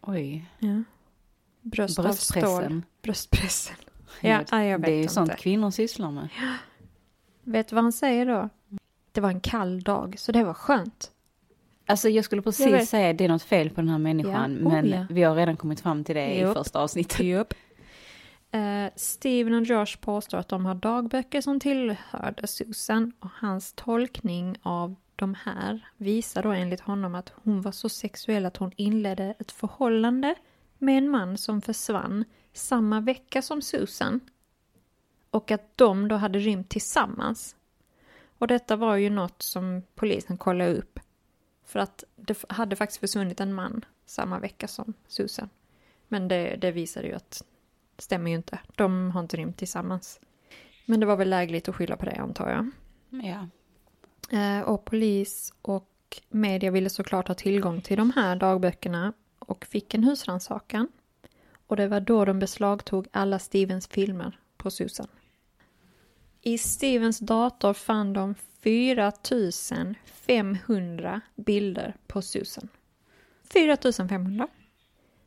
Oj, 0.00 0.50
Ja. 0.58 0.82
Bröst 1.60 1.98
av 1.98 2.12
stål. 2.12 2.82
bröstpressen. 3.02 3.76
Ja, 4.20 4.44
ja, 4.50 4.64
jag 4.64 4.78
vet 4.78 4.86
det 4.86 4.92
är 4.92 5.02
ju 5.02 5.08
sånt 5.08 5.36
kvinnor 5.36 5.70
sysslar 5.70 6.10
med. 6.10 6.28
Vet 7.44 7.68
du 7.68 7.74
vad 7.74 7.84
han 7.84 7.92
säger 7.92 8.26
då? 8.26 8.48
Det 9.12 9.20
var 9.20 9.30
en 9.30 9.40
kall 9.40 9.80
dag, 9.80 10.14
så 10.18 10.32
det 10.32 10.44
var 10.44 10.54
skönt. 10.54 11.10
Alltså 11.86 12.08
jag 12.08 12.24
skulle 12.24 12.38
Jag 12.38 12.44
precis 12.44 12.66
vet. 12.66 12.88
säga 12.88 13.12
det 13.12 13.24
är 13.24 13.28
något 13.28 13.42
fel 13.42 13.70
på 13.70 13.80
den 13.80 13.88
här 13.90 13.98
människan. 13.98 14.58
Ja. 14.62 14.68
Oh, 14.68 14.72
men 14.72 14.88
ja. 14.88 15.06
vi 15.10 15.22
har 15.22 15.34
redan 15.34 15.56
kommit 15.56 15.80
fram 15.80 16.04
till 16.04 16.14
det 16.14 16.34
Japp. 16.34 16.50
i 16.50 16.54
första 16.54 16.80
avsnittet. 16.80 17.20
Jupp. 17.20 17.54
Eh, 18.50 18.92
Steven 18.96 19.54
och 19.54 19.62
Josh 19.62 19.96
påstår 20.00 20.38
att 20.38 20.48
de 20.48 20.66
har 20.66 20.74
dagböcker 20.74 21.40
som 21.40 21.60
tillhörde 21.60 22.46
Susan 22.46 23.12
och 23.20 23.30
hans 23.34 23.72
tolkning 23.72 24.56
av 24.62 24.94
de 25.16 25.34
här 25.44 25.88
visar 25.96 26.42
då 26.42 26.50
enligt 26.50 26.80
honom 26.80 27.14
att 27.14 27.32
hon 27.44 27.62
var 27.62 27.72
så 27.72 27.88
sexuell 27.88 28.46
att 28.46 28.56
hon 28.56 28.72
inledde 28.76 29.34
ett 29.38 29.52
förhållande 29.52 30.34
med 30.78 30.98
en 30.98 31.08
man 31.08 31.38
som 31.38 31.60
försvann 31.62 32.24
samma 32.58 33.00
vecka 33.00 33.42
som 33.42 33.62
Susan 33.62 34.20
och 35.30 35.50
att 35.50 35.76
de 35.76 36.08
då 36.08 36.16
hade 36.16 36.38
rymt 36.38 36.68
tillsammans. 36.68 37.56
Och 38.38 38.46
detta 38.46 38.76
var 38.76 38.96
ju 38.96 39.10
något 39.10 39.42
som 39.42 39.82
polisen 39.94 40.38
kollade 40.38 40.74
upp 40.74 41.00
för 41.64 41.78
att 41.78 42.04
det 42.16 42.44
hade 42.48 42.76
faktiskt 42.76 43.00
försvunnit 43.00 43.40
en 43.40 43.54
man 43.54 43.84
samma 44.06 44.38
vecka 44.38 44.68
som 44.68 44.94
Susan. 45.06 45.48
Men 46.08 46.28
det, 46.28 46.56
det 46.56 46.72
visade 46.72 47.06
ju 47.06 47.14
att 47.14 47.44
det 47.96 48.02
stämmer 48.02 48.30
ju 48.30 48.36
inte. 48.36 48.58
De 48.76 49.10
har 49.10 49.20
inte 49.20 49.36
rymt 49.36 49.56
tillsammans. 49.56 50.20
Men 50.86 51.00
det 51.00 51.06
var 51.06 51.16
väl 51.16 51.30
lägligt 51.30 51.68
att 51.68 51.76
skylla 51.76 51.96
på 51.96 52.04
det 52.04 52.16
antar 52.16 52.50
jag. 52.50 52.70
Ja. 53.24 53.48
Eh, 54.38 54.60
och 54.60 54.84
polis 54.84 55.54
och 55.62 55.88
media 56.28 56.70
ville 56.70 56.90
såklart 56.90 57.28
ha 57.28 57.34
tillgång 57.34 57.80
till 57.80 57.96
de 57.96 58.12
här 58.16 58.36
dagböckerna 58.36 59.12
och 59.38 59.64
fick 59.66 59.94
en 59.94 60.04
husrannsakan. 60.04 60.88
Och 61.68 61.76
det 61.76 61.88
var 61.88 62.00
då 62.00 62.24
de 62.24 62.38
beslagtog 62.38 63.06
alla 63.10 63.38
Stevens 63.38 63.86
filmer 63.86 64.38
på 64.56 64.70
Susan. 64.70 65.06
I 66.42 66.58
Stevens 66.58 67.18
dator 67.18 67.74
fann 67.74 68.12
de 68.12 68.34
4500 68.62 71.20
bilder 71.36 71.96
på 72.06 72.22
Susan. 72.22 72.68
4500. 73.52 74.48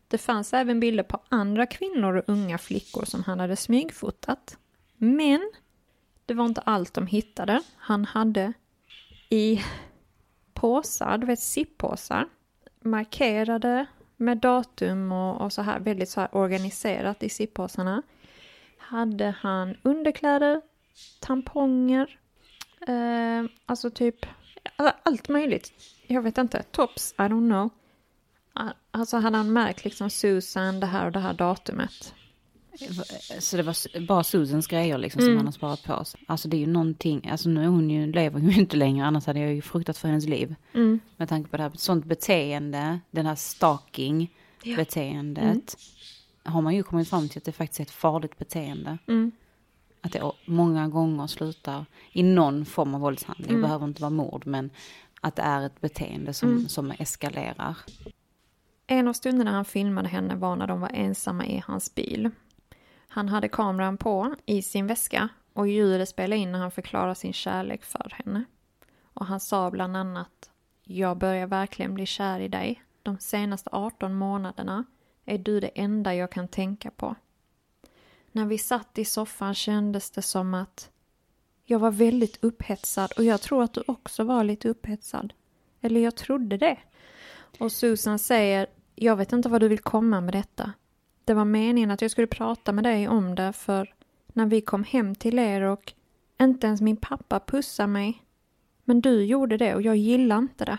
Det 0.07 0.17
fanns 0.17 0.53
även 0.53 0.79
bilder 0.79 1.03
på 1.03 1.19
andra 1.29 1.65
kvinnor 1.65 2.15
och 2.15 2.23
unga 2.27 2.57
flickor 2.57 3.05
som 3.05 3.23
han 3.23 3.39
hade 3.39 3.55
smygfotat. 3.55 4.57
Men 4.97 5.51
det 6.25 6.33
var 6.33 6.45
inte 6.45 6.61
allt 6.61 6.93
de 6.93 7.07
hittade. 7.07 7.61
Han 7.77 8.05
hade 8.05 8.53
i 9.29 9.61
påsar, 10.53 11.17
du 11.17 11.27
vet 11.27 11.39
sippåsar, 11.39 12.29
markerade 12.79 13.85
med 14.21 14.37
datum 14.37 15.11
och, 15.11 15.41
och 15.41 15.53
så 15.53 15.61
här 15.61 15.79
väldigt 15.79 16.09
så 16.09 16.21
här 16.21 16.35
organiserat 16.35 17.23
i 17.23 17.29
zip-påsarna. 17.29 18.01
Hade 18.77 19.35
han 19.39 19.77
underkläder, 19.83 20.61
tamponger, 21.19 22.19
eh, 22.87 23.51
alltså 23.65 23.89
typ 23.89 24.25
alltså 24.75 24.95
allt 25.03 25.29
möjligt. 25.29 25.73
Jag 26.07 26.21
vet 26.21 26.37
inte, 26.37 26.63
tops, 26.63 27.13
I 27.17 27.21
don't 27.21 27.49
know. 27.49 27.69
Alltså 28.91 29.17
hade 29.17 29.37
han 29.37 29.53
märkt 29.53 29.83
liksom 29.83 30.09
Susan, 30.09 30.79
det 30.79 30.85
här 30.85 31.05
och 31.05 31.11
det 31.11 31.19
här 31.19 31.33
datumet. 31.33 32.13
Så 33.39 33.57
det 33.57 33.63
var 33.63 34.05
bara 34.07 34.23
Susans 34.23 34.67
grejer 34.67 34.97
liksom 34.97 35.19
som 35.21 35.27
Mm. 35.27 35.37
han 35.37 35.45
har 35.45 35.51
sparat 35.53 35.83
på 35.83 36.05
sig. 36.05 36.21
Alltså 36.27 36.47
det 36.47 36.57
är 36.57 36.59
ju 36.59 36.67
någonting, 36.67 37.29
alltså 37.29 37.49
nu 37.49 37.63
är 37.63 37.67
hon 37.67 37.89
ju, 37.89 38.11
lever 38.11 38.39
hon 38.39 38.49
ju 38.49 38.59
inte 38.59 38.77
längre, 38.77 39.05
annars 39.05 39.25
hade 39.25 39.39
jag 39.39 39.53
ju 39.53 39.61
fruktat 39.61 39.97
för 39.97 40.07
hennes 40.07 40.25
liv. 40.27 40.55
Mm. 40.73 40.99
Med 41.17 41.29
tanke 41.29 41.49
på 41.49 41.57
det 41.57 41.63
här, 41.63 41.71
sånt 41.75 42.05
beteende, 42.05 42.99
den 43.11 43.25
här 43.25 43.35
stalking 43.35 44.33
Ja. 44.63 44.75
beteendet. 44.75 45.77
Har 46.43 46.61
man 46.61 46.75
ju 46.75 46.83
kommit 46.83 47.09
fram 47.09 47.29
till 47.29 47.37
att 47.37 47.43
det 47.45 47.51
faktiskt 47.51 47.79
är 47.79 47.83
ett 47.83 47.91
farligt 47.91 48.37
beteende. 48.37 48.97
Mm. 49.07 49.31
Att 50.01 50.11
det 50.11 50.31
många 50.45 50.87
gånger 50.87 51.27
slutar 51.27 51.85
i 52.11 52.23
någon 52.23 52.65
form 52.65 52.95
av 52.95 53.01
våldshandling. 53.01 53.49
Mm. 53.49 53.61
Det 53.61 53.67
behöver 53.67 53.85
inte 53.87 54.01
vara 54.01 54.09
mord 54.09 54.45
men 54.47 54.69
att 55.21 55.35
det 55.35 55.41
är 55.41 55.65
ett 55.65 55.81
beteende 55.81 56.33
som, 56.33 56.49
Mm. 56.49 56.67
som 56.67 56.91
eskalerar. 56.91 57.77
En 58.87 59.07
av 59.07 59.13
stunderna 59.13 59.51
han 59.51 59.65
filmade 59.65 60.07
henne 60.09 60.35
var 60.35 60.55
när 60.55 60.67
de 60.67 60.81
var 60.81 60.89
ensamma 60.93 61.45
i 61.45 61.63
hans 61.67 61.95
bil. 61.95 62.29
Han 63.13 63.29
hade 63.29 63.49
kameran 63.49 63.97
på 63.97 64.35
i 64.45 64.61
sin 64.61 64.87
väska 64.87 65.29
och 65.53 65.67
ljudet 65.67 66.09
spelade 66.09 66.41
in 66.41 66.51
när 66.51 66.59
han 66.59 66.71
förklarade 66.71 67.15
sin 67.15 67.33
kärlek 67.33 67.83
för 67.83 68.13
henne. 68.15 68.43
Och 69.13 69.25
han 69.25 69.39
sa 69.39 69.71
bland 69.71 69.97
annat 69.97 70.49
Jag 70.83 71.17
börjar 71.17 71.47
verkligen 71.47 71.93
bli 71.93 72.05
kär 72.05 72.39
i 72.39 72.47
dig. 72.47 72.83
De 73.03 73.17
senaste 73.17 73.69
18 73.73 74.13
månaderna 74.13 74.85
är 75.25 75.37
du 75.37 75.59
det 75.59 75.67
enda 75.67 76.15
jag 76.15 76.31
kan 76.31 76.47
tänka 76.47 76.91
på. 76.91 77.15
När 78.31 78.45
vi 78.45 78.57
satt 78.57 78.97
i 78.97 79.05
soffan 79.05 79.55
kändes 79.55 80.11
det 80.11 80.21
som 80.21 80.53
att 80.53 80.89
jag 81.65 81.79
var 81.79 81.91
väldigt 81.91 82.43
upphetsad 82.43 83.11
och 83.17 83.23
jag 83.23 83.41
tror 83.41 83.63
att 83.63 83.73
du 83.73 83.83
också 83.87 84.23
var 84.23 84.43
lite 84.43 84.69
upphetsad. 84.69 85.33
Eller 85.81 86.01
jag 86.01 86.15
trodde 86.15 86.57
det. 86.57 86.77
Och 87.59 87.71
Susan 87.71 88.19
säger, 88.19 88.67
jag 88.95 89.15
vet 89.15 89.33
inte 89.33 89.49
vad 89.49 89.61
du 89.61 89.67
vill 89.67 89.79
komma 89.79 90.21
med 90.21 90.33
detta. 90.33 90.73
Det 91.25 91.33
var 91.33 91.45
meningen 91.45 91.91
att 91.91 92.01
jag 92.01 92.11
skulle 92.11 92.27
prata 92.27 92.71
med 92.71 92.83
dig 92.83 93.07
om 93.07 93.35
det 93.35 93.53
för 93.53 93.93
när 94.27 94.45
vi 94.45 94.61
kom 94.61 94.83
hem 94.83 95.15
till 95.15 95.39
er 95.39 95.61
och 95.61 95.93
inte 96.41 96.67
ens 96.67 96.81
min 96.81 96.97
pappa 96.97 97.39
pussar 97.39 97.87
mig. 97.87 98.23
Men 98.83 99.01
du 99.01 99.23
gjorde 99.25 99.57
det 99.57 99.75
och 99.75 99.81
jag 99.81 99.95
gillar 99.97 100.37
inte 100.37 100.65
det. 100.65 100.77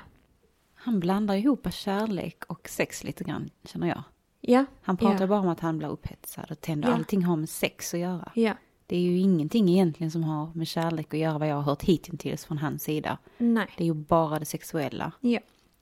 Han 0.74 1.00
blandar 1.00 1.34
ihop 1.34 1.72
kärlek 1.72 2.44
och 2.48 2.68
sex 2.68 3.04
lite 3.04 3.24
grann, 3.24 3.50
känner 3.64 3.88
jag. 3.88 4.02
Ja, 4.40 4.64
Han 4.82 4.96
pratar 4.96 5.20
Ja. 5.20 5.26
bara 5.26 5.40
om 5.40 5.48
att 5.48 5.60
han 5.60 5.78
blir 5.78 5.88
upphetsad 5.88 6.50
och 6.50 6.60
tänder. 6.60 6.88
Ja. 6.88 6.94
Allting 6.94 7.24
har 7.24 7.36
med 7.36 7.48
sex 7.48 7.94
att 7.94 8.00
göra. 8.00 8.32
ja, 8.34 8.54
Det 8.86 8.96
är 8.96 9.00
ju 9.00 9.18
ingenting 9.18 9.68
egentligen 9.68 10.10
som 10.10 10.24
har 10.24 10.50
med 10.54 10.66
kärlek 10.66 11.14
att 11.14 11.20
göra 11.20 11.38
vad 11.38 11.48
jag 11.48 11.54
har 11.56 11.62
hört 11.62 11.82
hittills 11.82 12.44
från 12.44 12.58
hans 12.58 12.82
sida. 12.82 13.18
nej, 13.38 13.66
Det 13.76 13.84
är 13.84 13.86
ju 13.86 13.94
bara 13.94 14.38
det 14.38 14.44
sexuella. 14.44 15.12
ja. 15.20 15.40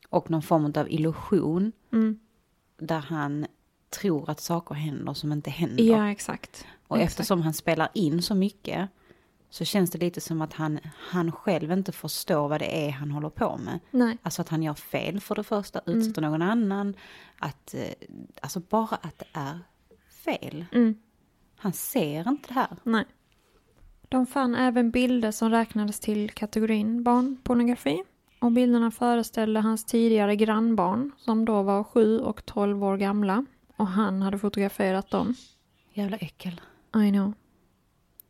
Och 0.09 0.31
någon 0.31 0.43
form 0.43 0.73
av 0.77 0.89
illusion 0.91 1.73
Mm. 1.93 2.19
där 2.79 2.99
han 3.01 3.47
tror 3.91 4.31
att 4.31 4.41
saker 4.41 4.75
händer 4.75 5.15
som 5.15 5.33
inte 5.33 5.51
händer. 5.51 5.85
Ja, 5.85 6.11
exakt. 6.11 6.67
och 6.89 6.97
exakt. 6.99 7.11
eftersom 7.11 7.43
han 7.43 7.53
spelar 7.55 7.89
in 7.95 8.23
så 8.23 8.35
mycket 8.35 8.89
så 9.51 9.65
känns 9.65 9.91
det 9.91 9.99
lite 9.99 10.21
som 10.21 10.43
att 10.43 10.53
han, 10.53 10.79
han 11.11 11.33
själv 11.33 11.73
inte 11.73 11.93
förstår 11.93 12.49
vad 12.49 12.61
det 12.61 12.87
är 12.87 12.91
han 12.91 13.11
håller 13.11 13.31
på 13.31 13.57
med. 13.57 13.79
Nej, 13.91 14.19
Alltså 14.23 14.43
att 14.43 14.49
han 14.49 14.63
gör 14.63 14.75
fel 14.75 15.21
för 15.21 15.35
det 15.35 15.45
första, 15.45 15.79
Mm. 15.87 15.99
utsätter 15.99 16.23
någon 16.23 16.43
annan. 16.43 16.95
Att, 17.39 17.75
eh, 17.75 18.09
alltså 18.43 18.61
bara 18.61 18.97
att 18.97 19.19
det 19.19 19.27
är 19.33 19.59
fel. 20.25 20.65
mm. 20.73 20.95
Han 21.57 21.73
ser 21.73 22.29
inte 22.29 22.49
det 22.49 22.55
här. 22.55 22.77
nej. 22.83 23.05
De 24.09 24.27
fann 24.27 24.55
även 24.55 24.91
bilder 24.91 25.31
som 25.31 25.51
räknades 25.51 26.01
till 26.01 26.31
kategorin 26.31 27.03
barnpornografi. 27.03 28.03
Och 28.41 28.53
bilderna 28.53 28.91
föreställde 28.91 29.61
hans 29.61 29.85
tidigare 29.85 30.37
grannbarn 30.37 31.13
som 31.19 31.45
då 31.45 31.63
var 31.63 31.85
7 31.85 32.19
och 32.21 32.47
12 32.47 32.85
år 32.85 32.97
gamla. 32.97 33.45
Och 33.81 33.87
han 33.87 34.23
hade 34.23 34.39
fotograferat 34.39 35.11
dem. 35.11 35.35
Jävla 35.93 36.17
äckel. 36.17 36.61
I 36.97 37.11
know. 37.11 37.33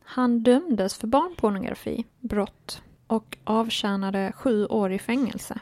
Han 0.03 0.43
dömdes 0.43 0.97
för 0.97 1.07
barnpornografi, 1.07 2.05
brott 2.19 2.81
och 3.07 3.37
avtjänade 3.43 4.31
sju 4.35 4.65
år 4.65 4.91
i 4.93 4.99
fängelse. 4.99 5.59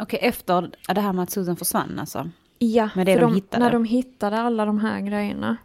Okej, 0.00 0.18
efter 0.22 0.70
det 0.94 1.00
här 1.00 1.12
med 1.12 1.22
att 1.22 1.30
Susan 1.30 1.56
försvann 1.56 1.98
alltså. 1.98 2.30
Ja, 2.58 2.90
Men 2.94 3.06
det 3.06 3.12
för 3.14 3.20
de 3.20 3.26
de, 3.30 3.34
hittade. 3.34 3.64
när 3.64 3.72
de 3.72 3.84
hittade 3.84 4.40
alla 4.40 4.64
de 4.64 4.78
här 4.78 5.00
grejerna. 5.00 5.56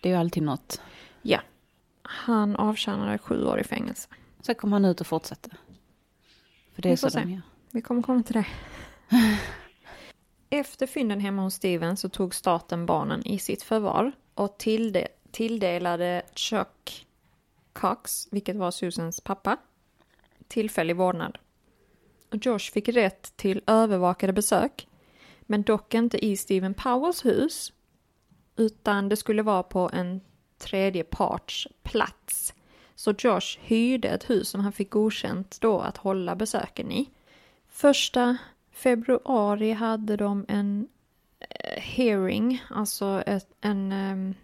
Det 0.00 0.08
är 0.08 0.12
ju 0.12 0.18
alltid 0.18 0.42
något. 0.42 0.80
Ja. 1.22 1.40
Han 2.02 2.56
avtjänade 2.56 3.18
sju 3.18 3.44
år 3.44 3.60
i 3.60 3.64
fängelse. 3.64 4.08
Så 4.40 4.54
kom 4.54 4.72
han 4.72 4.84
ut 4.84 5.00
och 5.00 5.06
fortsatte. 5.06 5.50
För 6.74 6.82
det 6.82 6.88
är 6.88 6.92
Vi 6.92 6.96
så 6.96 7.10
får 7.10 7.18
de 7.18 7.24
se. 7.24 7.30
gör. 7.32 7.42
Vi 7.70 7.82
kommer 7.82 8.02
komma 8.02 8.22
till 8.22 8.34
det. 8.34 8.46
Efter 10.54 10.86
fynden 10.86 11.20
hemma 11.20 11.42
hos 11.42 11.54
Steven 11.54 11.96
så 11.96 12.08
tog 12.08 12.34
staten 12.34 12.86
barnen 12.86 13.26
i 13.26 13.38
sitt 13.38 13.62
förvar 13.62 14.12
och 14.34 14.58
tillde- 14.58 15.08
tilldelade 15.30 16.22
Chuck 16.34 17.06
Cox, 17.72 18.28
vilket 18.30 18.56
var 18.56 18.70
Susans 18.70 19.20
pappa, 19.20 19.56
tillfällig 20.48 20.96
vårdnad. 20.96 21.38
Josh 22.30 22.72
fick 22.72 22.88
rätt 22.88 23.36
till 23.36 23.62
övervakade 23.66 24.32
besök, 24.32 24.88
men 25.40 25.62
dock 25.62 25.94
inte 25.94 26.24
i 26.24 26.36
Steven 26.36 26.74
Powers 26.74 27.24
hus, 27.24 27.72
utan 28.56 29.08
det 29.08 29.16
skulle 29.16 29.42
vara 29.42 29.62
på 29.62 29.90
en 29.92 30.20
tredje 30.58 31.04
parts 31.04 31.68
plats. 31.82 32.54
Så 32.94 33.14
Josh 33.18 33.58
hyrde 33.60 34.08
ett 34.08 34.30
hus 34.30 34.48
som 34.48 34.60
han 34.60 34.72
fick 34.72 34.90
godkänt 34.90 35.60
då 35.60 35.80
att 35.80 35.96
hålla 35.96 36.36
besöken 36.36 36.92
i. 36.92 37.10
Första 37.68 38.36
februari 38.74 39.72
hade 39.72 40.16
de 40.16 40.44
en 40.48 40.88
eh, 41.40 41.80
hearing, 41.82 42.62
alltså 42.70 43.22
ett, 43.26 43.48
en... 43.60 43.92
ehm, 43.92 44.34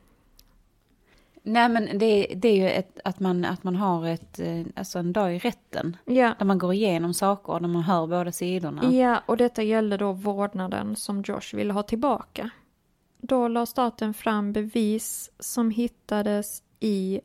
Nej 1.43 1.69
men 1.69 1.99
det, 1.99 2.27
det 2.37 2.49
är 2.49 2.57
ju 2.57 2.69
ett, 2.69 3.01
att, 3.05 3.21
man, 3.21 3.45
att 3.45 3.65
man 3.65 3.77
har 3.77 4.07
ett, 4.07 4.39
eh, 4.39 4.67
alltså 4.77 4.99
en 4.99 5.13
dag 5.13 5.37
i 5.37 5.39
rätten. 5.39 5.97
ja, 6.05 6.35
Där 6.39 6.47
man 6.47 6.59
går 6.59 6.75
igenom 6.75 7.15
saker 7.15 7.53
och 7.53 7.61
där 7.61 7.69
man 7.69 7.83
hör 7.83 8.07
båda 8.07 8.33
sidorna. 8.33 8.93
ja, 8.93 9.23
och 9.27 9.37
detta 9.37 9.63
gällde 9.63 9.97
då 9.97 10.13
vårdnaden 10.13 10.97
som 10.97 11.23
Josh 11.27 11.55
ville 11.57 11.73
ha 11.73 11.83
tillbaka. 11.83 12.51
Då 13.19 13.49
la 13.49 13.67
staten 13.67 14.15
fram 14.15 14.53
bevis 14.53 15.31
som 15.39 15.71
hittades 15.71 16.63
i 16.81 17.21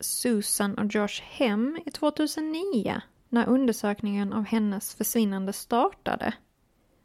Susan 0.00 0.74
och 0.78 0.94
Josh 0.94 1.22
hem 1.22 1.78
i 1.86 1.90
2009 1.90 3.00
när 3.32 3.48
undersökningen 3.48 4.32
av 4.32 4.44
hennes 4.44 4.94
försvinnande 4.94 5.52
startade. 5.52 6.34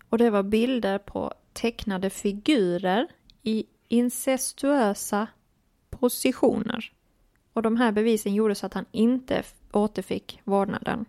Och 0.09 0.17
det 0.17 0.29
var 0.29 0.43
bilder 0.43 0.97
på 0.97 1.33
tecknade 1.53 2.09
figurer 2.09 3.07
i 3.43 3.65
incestuösa 3.87 5.27
positioner. 5.89 6.91
Och 7.53 7.61
de 7.61 7.77
här 7.77 7.91
bevisen 7.91 8.33
gjorde 8.33 8.55
så 8.55 8.65
att 8.65 8.73
han 8.73 8.85
inte 8.91 9.43
återfick 9.71 10.41
vårdnaden. 10.43 11.05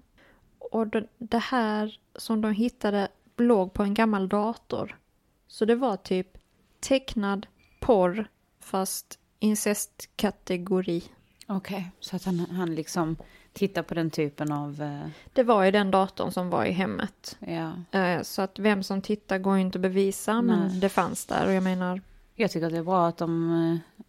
Och 0.59 0.87
det- 1.19 1.39
här 1.39 1.99
som 2.17 2.41
de 2.41 2.53
hittade 2.53 3.09
låg 3.37 3.73
på 3.73 3.83
en 3.83 3.95
gammal 3.95 4.29
dator. 4.29 4.99
Så 5.47 5.65
det 5.65 5.75
var 5.75 5.97
typ 5.97 6.39
tecknad 6.81 7.47
porr 7.81 8.29
fast 8.61 9.19
incestkategori. 9.39 11.03
Okej, 11.47 11.91
så 12.01 12.17
att 12.17 12.25
han, 12.25 12.39
han 12.39 12.75
liksom 12.75 13.17
tittar 13.53 13.83
på 13.83 13.95
den 13.95 14.11
typen 14.11 14.53
av, 14.53 14.83
eh, 14.83 15.09
Det 15.33 15.43
var 15.43 15.65
i 15.65 15.71
den 15.71 15.91
datorn 15.91 16.33
som 16.33 16.51
var 16.51 16.65
i 16.65 16.71
hemmet. 16.73 17.37
ja. 17.41 17.73
Eh, 17.99 18.23
Så 18.23 18.43
att 18.43 18.59
vem 18.59 18.83
som 18.83 19.03
tittar 19.03 19.39
går 19.39 19.55
ju 19.57 19.61
inte 19.61 19.79
att 19.79 19.83
bevisa, 19.83 20.43
men 20.43 20.69
Nej. 20.69 20.81
det 20.81 20.89
fanns 20.89 21.27
där. 21.27 21.47
Och 21.47 21.53
jag 21.53 21.63
menar, 21.63 22.01
Jag 22.35 22.51
tycker 22.51 22.67
att 22.67 22.73
det 22.73 22.79
är 22.79 22.83
bra 22.85 23.09
att 23.09 23.17
de, 23.17 23.51
eh, 23.53 24.05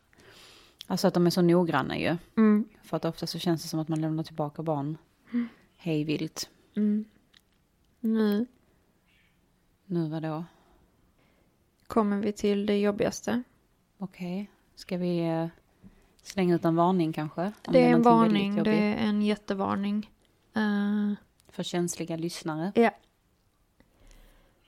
alltså 0.87 1.07
att 1.07 1.13
de 1.13 1.25
är 1.25 1.29
så 1.29 1.41
noggranna 1.41 1.97
ju. 1.97 2.17
mm, 2.37 2.65
För 2.83 2.97
att 2.97 3.05
ofta 3.05 3.27
så 3.27 3.39
känns 3.39 3.61
det 3.61 3.67
som 3.67 3.79
att 3.79 3.87
man 3.87 4.01
lämnar 4.01 4.23
tillbaka 4.23 4.63
barn 4.63 4.97
hej 5.77 6.03
vilt. 6.03 6.49
mm. 6.75 7.05
Nu 7.99 8.45
Nu 9.85 10.09
vadå? 10.09 10.45
kommer 11.87 12.17
vi 12.17 12.31
till 12.31 12.65
det 12.65 12.79
jobbigaste. 12.79 13.43
Okej, 13.97 14.49
ska 14.75 14.97
vi 14.97 15.49
slänga 16.31 16.55
ut 16.55 16.65
en 16.65 16.75
varning 16.75 17.13
kanske? 17.13 17.51
Det 17.61 17.85
är 17.85 17.89
en 17.89 18.01
varning, 18.01 18.63
det 18.63 18.71
är 18.71 18.95
en 18.97 19.21
jättevarning. 19.21 20.09
Eh, 20.55 21.13
För 21.51 21.63
känsliga 21.63 22.17
lyssnare. 22.17 22.71
Ja. 22.75 22.91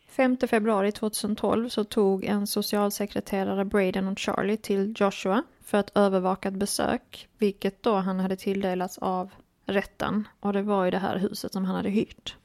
5 0.07 0.37
februari 0.37 0.91
2012 0.91 1.69
så 1.69 1.83
tog 1.83 2.23
en 2.23 2.47
socialsekreterare 2.47 3.65
Braden 3.65 4.07
och 4.07 4.19
Charlie 4.19 4.57
till 4.57 4.93
Joshua 4.97 5.43
för 5.63 5.79
ett 5.79 5.97
övervakat 5.97 6.53
besök, 6.53 7.27
vilket 7.37 7.83
då 7.83 7.95
han 7.95 8.19
hade 8.19 8.35
tilldelats 8.35 8.97
av 8.97 9.29
rätten. 9.65 10.27
Och 10.39 10.53
det 10.53 10.61
var 10.61 10.87
i 10.87 10.91
det 10.91 10.97
här 10.97 11.17
huset 11.17 11.53
som 11.53 11.65
han 11.65 11.75
hade 11.75 11.89
hyrt. 11.89 12.35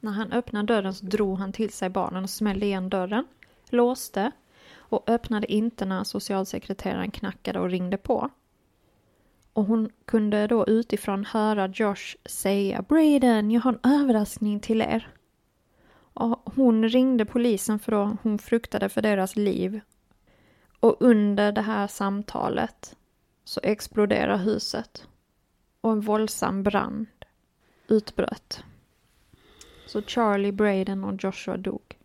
När 0.00 0.12
han 0.12 0.32
öppnade 0.32 0.74
dörren 0.74 0.94
så 0.94 1.06
drog 1.06 1.38
han 1.38 1.52
till 1.52 1.72
sig 1.72 1.90
barnen 1.90 2.24
och 2.24 2.30
smällde 2.30 2.66
igen 2.66 2.88
dörren, 2.88 3.24
låste 3.68 4.30
och 4.76 5.10
öppnade 5.10 5.52
inte 5.52 5.84
när 5.84 6.04
socialsekreteraren 6.04 7.10
knackade 7.10 7.60
och 7.60 7.70
ringde 7.70 7.96
på. 7.96 8.30
Och 9.52 9.64
hon 9.64 9.90
kunde 10.04 10.46
då 10.46 10.66
utifrån 10.66 11.24
höra 11.24 11.66
Josh 11.66 12.16
säga 12.24 12.82
Braden, 12.88 13.50
jag 13.50 13.60
har 13.60 13.72
en 13.82 13.92
överraskning 14.00 14.60
till 14.60 14.80
er. 14.80 15.08
Och 16.14 16.52
hon 16.56 16.88
ringde 16.88 17.24
polisen 17.24 17.78
för 17.78 17.92
då 17.92 18.16
hon 18.22 18.38
fruktade 18.38 18.88
för 18.88 19.02
deras 19.02 19.36
liv. 19.36 19.80
Och 20.80 20.96
under 21.00 21.52
det 21.52 21.62
här 21.62 21.86
samtalet 21.86 22.96
så 23.44 23.60
exploderar 23.62 24.36
huset. 24.36 25.06
Och 25.80 25.92
en 25.92 26.00
våldsam 26.00 26.62
brand 26.62 27.06
utbröt. 27.88 28.64
Så 29.86 30.02
Charlie, 30.02 30.52
Braden 30.52 31.04
och 31.04 31.24
Joshua 31.24 31.56
dog. 31.56 31.98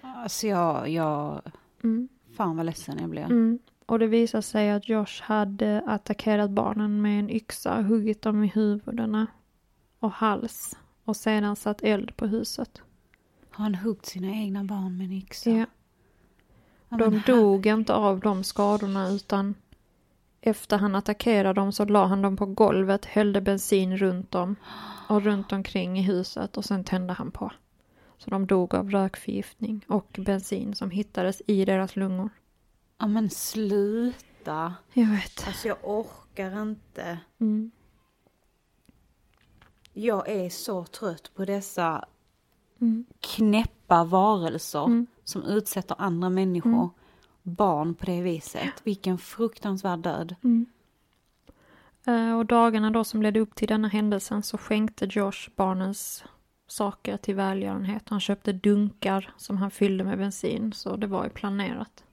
Alltså 0.00 0.46
jag, 0.46 0.88
jag, 0.88 1.42
Mm. 1.84 2.08
fan 2.36 2.56
vad 2.56 2.66
ledsen 2.66 2.98
jag 3.00 3.10
blir. 3.10 3.22
Mm. 3.24 3.58
Och 3.86 3.98
det 3.98 4.06
visade 4.06 4.42
sig 4.42 4.70
att 4.70 4.88
Josh 4.88 5.22
hade 5.22 5.82
attackerat 5.86 6.50
barnen 6.50 7.02
med 7.02 7.18
en 7.18 7.30
yxa, 7.30 7.82
huggit 7.82 8.22
dem 8.22 8.44
i 8.44 8.46
huvudena 8.46 9.26
och 9.98 10.12
hals 10.12 10.76
och 11.04 11.16
sedan 11.16 11.56
satt 11.56 11.82
eld 11.82 12.16
på 12.16 12.26
huset. 12.26 12.82
Har 13.50 13.64
han 13.64 13.74
huggit 13.74 14.06
sina 14.06 14.28
egna 14.28 14.64
barn 14.64 14.96
med 14.98 15.04
en 15.04 15.12
yxa? 15.12 15.50
Ja. 15.50 15.66
Ja, 16.88 16.96
De 16.96 17.22
dog 17.26 17.66
inte 17.66 17.94
av 17.94 18.20
de 18.20 18.44
skadorna 18.44 19.08
utan 19.08 19.54
efter 20.40 20.78
han 20.78 20.94
attackerade 20.94 21.60
dem 21.60 21.72
så 21.72 21.84
la 21.84 22.06
han 22.06 22.22
dem 22.22 22.36
på 22.36 22.46
golvet, 22.46 23.04
hällde 23.04 23.40
bensin 23.40 23.96
runt 23.96 24.30
dem 24.30 24.56
och 25.08 25.22
runt 25.22 25.52
omkring 25.52 25.98
i 25.98 26.02
huset 26.02 26.56
och 26.56 26.64
sen 26.64 26.84
tände 26.84 27.12
han 27.12 27.30
på. 27.30 27.52
Så 28.18 28.30
de 28.30 28.46
dog 28.46 28.74
av 28.74 28.90
rökförgiftning 28.90 29.84
och 29.88 30.18
bensin 30.18 30.74
som 30.74 30.90
hittades 30.90 31.42
i 31.46 31.64
deras 31.64 31.96
lungor. 31.96 32.30
Ja 33.04 33.08
men 33.08 33.30
sluta. 33.30 34.74
Jag 34.92 35.06
vet. 35.06 35.44
Alltså 35.46 35.68
jag 35.68 35.76
orkar 35.82 36.62
inte. 36.62 37.18
Mm. 37.40 37.70
Jag 39.92 40.28
är 40.28 40.50
så 40.50 40.84
trött 40.84 41.30
på 41.34 41.44
dessa 41.44 42.04
Mm. 42.80 43.04
knäppa 43.20 44.04
varelser 44.04 44.84
Mm. 44.84 45.06
som 45.24 45.42
utsätter 45.42 45.96
andra 45.98 46.30
människor, 46.30 46.90
barn 47.42 47.94
på 47.94 48.06
det 48.06 48.22
viset. 48.22 48.72
Vilken 48.84 49.18
fruktansvärd 49.18 49.98
död. 49.98 50.34
Mm. 50.44 50.66
Eh, 52.06 52.36
Och 52.38 52.46
dagarna 52.46 52.90
då 52.90 53.04
som 53.04 53.22
ledde 53.22 53.40
upp 53.40 53.54
till 53.54 53.68
denna 53.68 53.88
händelsen 53.88 54.42
så 54.42 54.58
skänkte 54.58 55.06
Josh 55.10 55.48
barnens 55.56 56.24
saker 56.66 57.16
till 57.16 57.34
välgörenhet. 57.34 58.08
Han 58.08 58.20
köpte 58.20 58.52
dunkar 58.52 59.34
som 59.36 59.56
han 59.56 59.70
fyllde 59.70 60.04
med 60.04 60.18
bensin, 60.18 60.72
så 60.72 60.96
det 60.96 61.06
var 61.06 61.24
ju 61.24 61.30
planerat. 61.30 62.04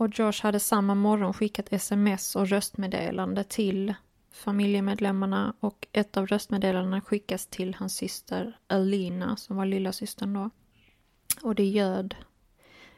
Och 0.00 0.18
Josh 0.18 0.42
hade 0.42 0.60
samma 0.60 0.94
morgon 0.94 1.32
skickat 1.32 1.72
sms 1.72 2.36
och 2.36 2.48
röstmeddelande 2.48 3.44
till 3.44 3.94
familjemedlemmarna 4.32 5.54
och 5.60 5.86
ett 5.92 6.16
av 6.16 6.26
röstmeddelandena 6.26 7.00
skickas 7.00 7.46
till 7.46 7.74
hans 7.74 7.94
syster 7.94 8.58
Alina 8.66 9.36
som 9.36 9.56
var 9.56 9.66
lilla 9.66 9.92
systern 9.92 10.32
då. 10.32 10.50
Och 11.42 11.54
det 11.54 11.64
göd. 11.64 12.14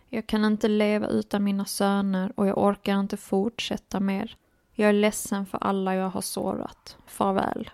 Jag 0.09 0.27
kan 0.27 0.45
inte 0.45 0.69
leva 0.69 1.07
utan 1.07 1.45
mina 1.45 1.65
söner 1.65 2.33
och 2.37 2.47
jag 2.47 2.59
orkar 2.59 3.01
inte 3.01 3.17
fortsätta 3.17 4.01
mer. 4.01 4.37
Jag 4.73 4.89
är 4.89 4.93
ledsen 4.93 5.47
för 5.47 5.59
alla 5.59 5.95
jag 5.95 6.11
har 6.11 6.21
sårat. 6.21 6.97
Farväl. 7.07 7.71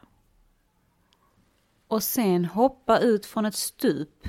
Och 1.88 2.02
sen 2.02 2.44
hoppa 2.44 2.98
ut 2.98 3.26
från 3.26 3.46
ett 3.46 3.54
stup, 3.54 4.28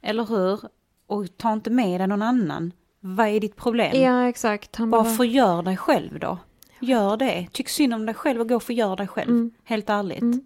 eller 0.00 0.24
hur? 0.24 0.60
Och 1.06 1.36
ta 1.36 1.52
inte 1.52 1.70
med 1.70 2.00
dig 2.00 2.08
någon 2.08 2.22
annan. 2.22 2.72
Vad 3.00 3.28
är 3.28 3.40
ditt 3.40 3.56
problem? 3.56 4.02
Ja, 4.02 4.28
exakt. 4.28 4.76
Han 4.76 4.90
bara... 4.90 5.02
Varför 5.02 5.24
gör 5.24 5.62
dig 5.62 5.76
själv 5.76 6.18
då? 6.18 6.38
Gör 6.80 7.16
det. 7.16 7.48
Tyck 7.52 7.68
synd 7.68 7.94
om 7.94 8.06
dig 8.06 8.14
själv 8.14 8.40
och 8.40 8.48
gå 8.48 8.56
och 8.56 8.62
förgör 8.62 8.96
dig 8.96 9.08
själv. 9.08 9.30
Mm. 9.30 9.50
Helt 9.64 9.90
ärligt. 9.90 10.22
Mm. 10.22 10.40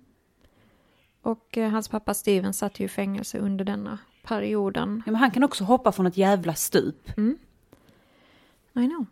Och 1.22 1.58
eh, 1.58 1.70
hans 1.70 1.88
pappa 1.88 2.14
Steven 2.14 2.54
satt 2.54 2.80
ju 2.80 2.84
i 2.84 2.88
fängelse 2.88 3.38
under 3.38 3.64
denna 3.64 3.98
perioden. 4.22 5.02
Ja, 5.06 5.12
men 5.12 5.20
han 5.20 5.30
kan 5.30 5.44
också 5.44 5.64
hoppa 5.64 5.92
från 5.92 6.06
ett 6.06 6.16
jävla 6.16 6.54
stup. 6.54 7.18
I 8.72 8.88
know. 8.88 9.06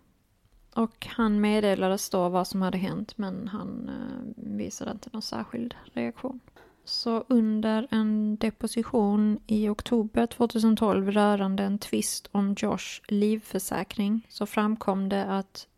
Och 0.75 1.07
han 1.11 1.41
meddelades 1.41 2.11
då 2.11 2.29
vad 2.29 2.47
som 2.47 2.63
hade 2.63 2.79
hänt 2.79 3.19
men 3.19 3.49
han 3.49 3.89
eh, 3.89 4.45
visade 4.57 4.91
inte 4.91 5.09
någon 5.13 5.23
särskild 5.23 5.75
reaktion. 5.93 6.41
Så 6.85 7.25
under 7.29 7.89
en 7.91 8.37
deposition 8.37 9.41
i 9.47 9.69
oktober 9.69 10.27
2012 10.27 11.11
rörande 11.11 11.63
en 11.63 11.79
tvist 11.79 12.29
om 12.33 12.55
Josh 12.59 13.03
livförsäkring 13.09 14.27
så 14.29 14.47
framkom 14.47 15.09
det 15.09 15.25
att 15.25 15.69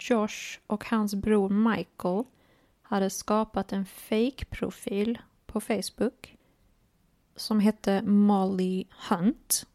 Josh 0.00 0.58
och 0.66 0.84
hans 0.84 1.14
bror 1.14 1.48
Michael 1.48 2.24
hade 2.82 3.10
skapat 3.10 3.72
en 3.72 3.86
fake-profil 3.86 5.18
på 5.46 5.60
Facebook 5.60 6.36
som 7.36 7.60
hette 7.60 8.02
Molly 8.02 8.84
Hunt. 9.08 9.66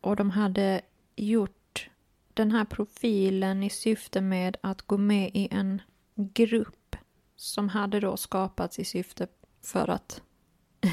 Och 0.00 0.16
de 0.16 0.30
hade 0.30 0.80
gjort 1.16 1.90
den 2.34 2.50
här 2.50 2.64
profilen 2.64 3.62
i 3.62 3.70
syfte 3.70 4.20
med 4.20 4.56
att 4.60 4.82
gå 4.82 4.98
med 4.98 5.30
i 5.34 5.48
en 5.50 5.82
grupp 6.14 6.96
som 7.36 7.68
hade 7.68 8.00
då 8.00 8.16
skapats 8.16 8.78
i 8.78 8.84
syfte 8.84 9.26
för 9.62 9.90
att 9.90 10.22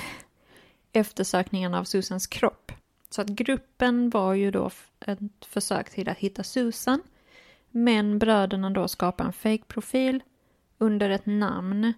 eftersökningen 0.94 1.74
av 1.74 1.84
Susans 1.84 2.28
kropp. 2.28 2.72
Så 3.10 3.22
att 3.22 3.28
gruppen 3.28 4.10
var 4.10 4.34
ju 4.34 4.52
då 4.52 4.70
ett 5.00 5.46
försök 5.46 5.90
till 5.90 6.10
att 6.10 6.18
hitta 6.18 6.44
Susan. 6.44 7.02
Men 7.72 8.20
bröderna 8.20 8.70
då 8.70 8.88
skapade 8.88 9.28
en 9.28 9.34
fake-profil 9.34 10.24
under 10.78 11.10
ett 11.10 11.26
namn 11.26 11.94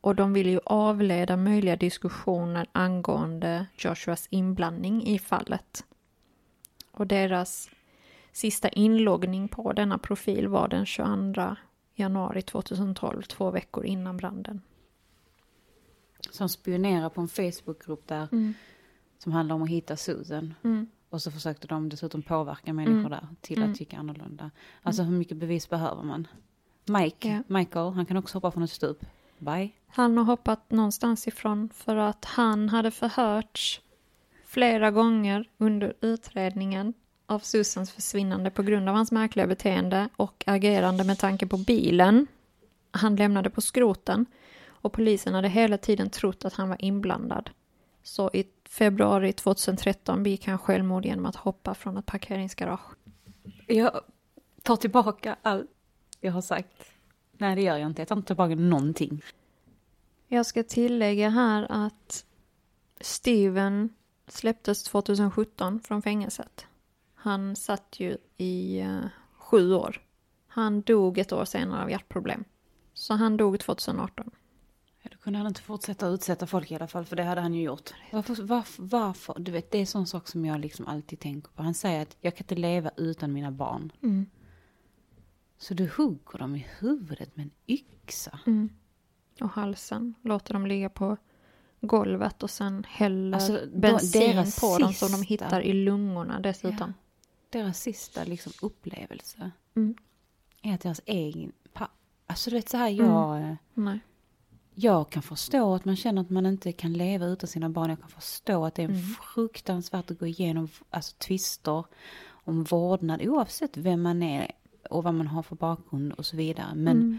och 0.00 0.14
de 0.14 0.32
ville 0.32 0.50
ju 0.50 0.60
avleda 0.64 1.36
möjliga 1.36 1.76
diskussioner 1.76 2.66
angående 2.72 3.66
Joshuas 3.76 4.26
inblandning 4.30 5.06
i 5.06 5.18
fallet. 5.18 5.84
Och 6.90 7.06
deras 7.06 7.70
sista 8.32 8.68
inloggning 8.68 9.48
på 9.48 9.72
denna 9.72 9.98
profil 9.98 10.48
var 10.48 10.68
den 10.68 10.86
22 10.86 11.56
januari 11.94 12.42
2012, 12.42 13.22
två 13.22 13.50
veckor 13.50 13.84
innan 13.84 14.16
branden. 14.16 14.62
Som 16.30 16.48
spionerar 16.48 17.08
på 17.08 17.20
en 17.20 17.28
Facebookgrupp 17.28 18.06
där 18.08 18.28
Mm. 18.32 18.54
som 19.18 19.32
handlar 19.32 19.54
om 19.56 19.62
att 19.62 19.68
hitta 19.68 19.96
Susan. 19.96 20.54
Mm. 20.64 20.86
Och 21.10 21.22
så 21.22 21.30
försökte 21.30 21.66
de 21.66 21.88
dessutom 21.88 22.22
påverka 22.22 22.72
människor 22.72 22.98
Mm. 22.98 23.10
där 23.10 23.26
till 23.40 23.58
Mm. 23.58 23.70
att 23.72 23.78
tycka 23.78 23.98
annorlunda. 23.98 24.50
Alltså 24.82 25.02
hur 25.02 25.12
mycket 25.18 25.36
bevis 25.36 25.68
behöver 25.68 26.02
man? 26.02 26.26
Mike, 26.84 27.28
Ja. 27.48 27.54
Michael, 27.58 27.92
han 27.92 28.06
kan 28.06 28.16
också 28.16 28.36
hoppa 28.36 28.50
från 28.50 28.62
ett 28.62 28.70
stup. 28.70 29.04
Bye. 29.38 29.70
Han 29.86 30.16
har 30.18 30.24
hoppat 30.24 30.70
någonstans 30.70 31.28
ifrån 31.28 31.68
för 31.74 31.96
att 31.96 32.24
han 32.24 32.68
hade 32.68 32.90
förhörts 32.90 33.80
flera 34.46 34.90
gånger 34.90 35.48
under 35.58 35.92
utredningen 36.00 36.94
av 37.26 37.38
Susans 37.38 37.90
försvinnande 37.92 38.50
på 38.50 38.62
grund 38.62 38.88
av 38.88 38.94
hans 38.94 39.12
märkliga 39.12 39.46
beteende 39.46 40.08
och 40.16 40.44
agerande 40.46 41.04
med 41.04 41.18
tanke 41.18 41.46
på 41.46 41.56
bilen 41.56 42.26
han 42.90 43.16
lämnade 43.16 43.50
på 43.50 43.60
skroten 43.60 44.26
och 44.80 44.92
polisen 44.92 45.34
hade 45.34 45.48
hela 45.48 45.78
tiden 45.78 46.10
trott 46.10 46.44
att 46.44 46.54
han 46.54 46.68
var 46.68 46.84
inblandad. 46.84 47.50
Så 48.02 48.30
i 48.32 48.44
februari 48.68 49.32
2013 49.32 50.22
begick 50.22 50.46
han 50.46 50.58
självmord 50.58 51.04
genom 51.04 51.26
att 51.26 51.36
hoppa 51.36 51.74
från 51.74 51.96
ett 51.96 52.06
parkeringsgarage. 52.06 52.96
Jag 53.66 54.00
tar 54.62 54.76
tillbaka 54.76 55.36
allt 55.42 55.70
jag 56.20 56.32
har 56.32 56.40
sagt. 56.40 56.84
Nej, 57.32 57.56
det 57.56 57.62
gör 57.62 57.76
jag 57.76 57.86
inte. 57.86 58.00
Jag 58.00 58.08
tar 58.08 58.16
inte 58.16 58.26
tillbaka 58.26 58.54
någonting. 58.54 59.22
Jag 60.28 60.46
ska 60.46 60.62
tillägga 60.62 61.28
här 61.28 61.66
att 61.70 62.24
Steven 63.00 63.94
släpptes 64.26 64.82
2017 64.82 65.80
från 65.80 66.02
fängelset. 66.02 66.66
Han 67.14 67.56
satt 67.56 68.00
ju 68.00 68.16
i 68.36 68.80
eh, 68.80 69.00
sju 69.32 69.74
år. 69.74 70.02
Han 70.46 70.80
dog 70.80 71.18
ett 71.18 71.32
år 71.32 71.44
senare 71.44 71.82
av 71.82 71.90
hjärtproblem. 71.90 72.44
Så 72.94 73.14
han 73.14 73.36
dog 73.36 73.60
2018. 73.60 74.30
Ja, 75.28 75.30
kunde 75.30 75.38
han 75.38 75.46
inte 75.46 75.60
fortsätta 75.62 76.06
utsätta 76.08 76.46
folk 76.46 76.70
i 76.70 76.74
alla 76.74 76.86
fall, 76.88 77.04
för 77.04 77.16
det 77.16 77.22
hade 77.22 77.40
han 77.40 77.54
ju 77.54 77.62
gjort. 77.62 77.90
Varför, 78.12 78.42
varför, 78.42 78.82
varför? 78.82 79.34
Du 79.38 79.52
vet, 79.52 79.70
det 79.70 79.78
är 79.78 79.80
en 79.80 79.86
sån 79.86 80.06
sak 80.06 80.28
som 80.28 80.44
jag 80.44 80.60
liksom 80.60 80.86
alltid 80.86 81.20
tänker 81.20 81.50
på. 81.50 81.62
Han 81.62 81.74
säger 81.74 82.02
att 82.02 82.16
jag 82.20 82.36
kan 82.36 82.44
inte 82.44 82.54
leva 82.54 82.90
utan 82.96 83.32
mina 83.32 83.50
barn. 83.50 83.92
Mm. 84.02 84.26
Så 85.58 85.74
du 85.74 85.90
hugger 85.96 86.38
dem 86.38 86.56
i 86.56 86.66
huvudet 86.78 87.36
med 87.36 87.44
en 87.44 87.50
yxa. 87.66 88.38
Mm. 88.46 88.68
Och 89.40 89.50
halsen. 89.50 90.14
Låter 90.22 90.52
dem 90.54 90.66
ligga 90.66 90.88
på 90.88 91.16
golvet 91.80 92.42
och 92.42 92.50
sen 92.50 92.84
häller 92.88 93.34
Alltså, 93.38 93.60
bensin 93.74 94.20
deras 94.20 94.60
på 94.60 94.78
dem 94.78 94.92
som 94.92 95.08
de 95.08 95.16
sista- 95.16 95.28
hittar 95.28 95.60
i 95.62 95.72
lungorna 95.72 96.40
dessutom. 96.40 96.94
Deras 97.50 97.80
sista 97.80 98.24
liksom 98.24 98.52
upplevelse 98.62 99.50
Mm. 99.76 99.94
är 100.62 100.74
att 100.74 100.80
deras 100.80 101.00
egen... 101.06 101.52
Alltså 102.26 102.50
du 102.50 102.56
vet 102.56 102.68
så 102.68 102.76
här, 102.76 102.88
jag... 102.88 103.40
eh, 103.42 103.54
Nej. 103.74 104.00
Jag 104.80 105.10
kan 105.10 105.22
förstå 105.22 105.74
att 105.74 105.84
man 105.84 105.96
känner 105.96 106.22
att 106.22 106.30
man 106.30 106.46
inte 106.46 106.72
kan 106.72 106.92
leva 106.92 107.26
utan 107.26 107.48
sina 107.48 107.68
barn. 107.68 107.90
Jag 107.90 108.00
kan 108.00 108.08
förstå 108.08 108.64
att 108.64 108.74
det 108.74 108.82
är 108.82 108.88
Mm. 108.88 109.00
fruktansvärt 109.34 110.10
att 110.10 110.18
gå 110.18 110.26
igenom 110.26 110.68
alltså, 110.90 111.16
tvister 111.18 111.84
om 112.30 112.64
vårdnad 112.64 113.22
oavsett 113.22 113.76
vem 113.76 114.02
man 114.02 114.22
är 114.22 114.50
och 114.90 115.04
vad 115.04 115.14
man 115.14 115.26
har 115.26 115.42
för 115.42 115.56
bakgrund 115.56 116.12
och 116.12 116.26
så 116.26 116.36
vidare. 116.36 116.74
Men 116.74 116.96
Mm. 116.96 117.18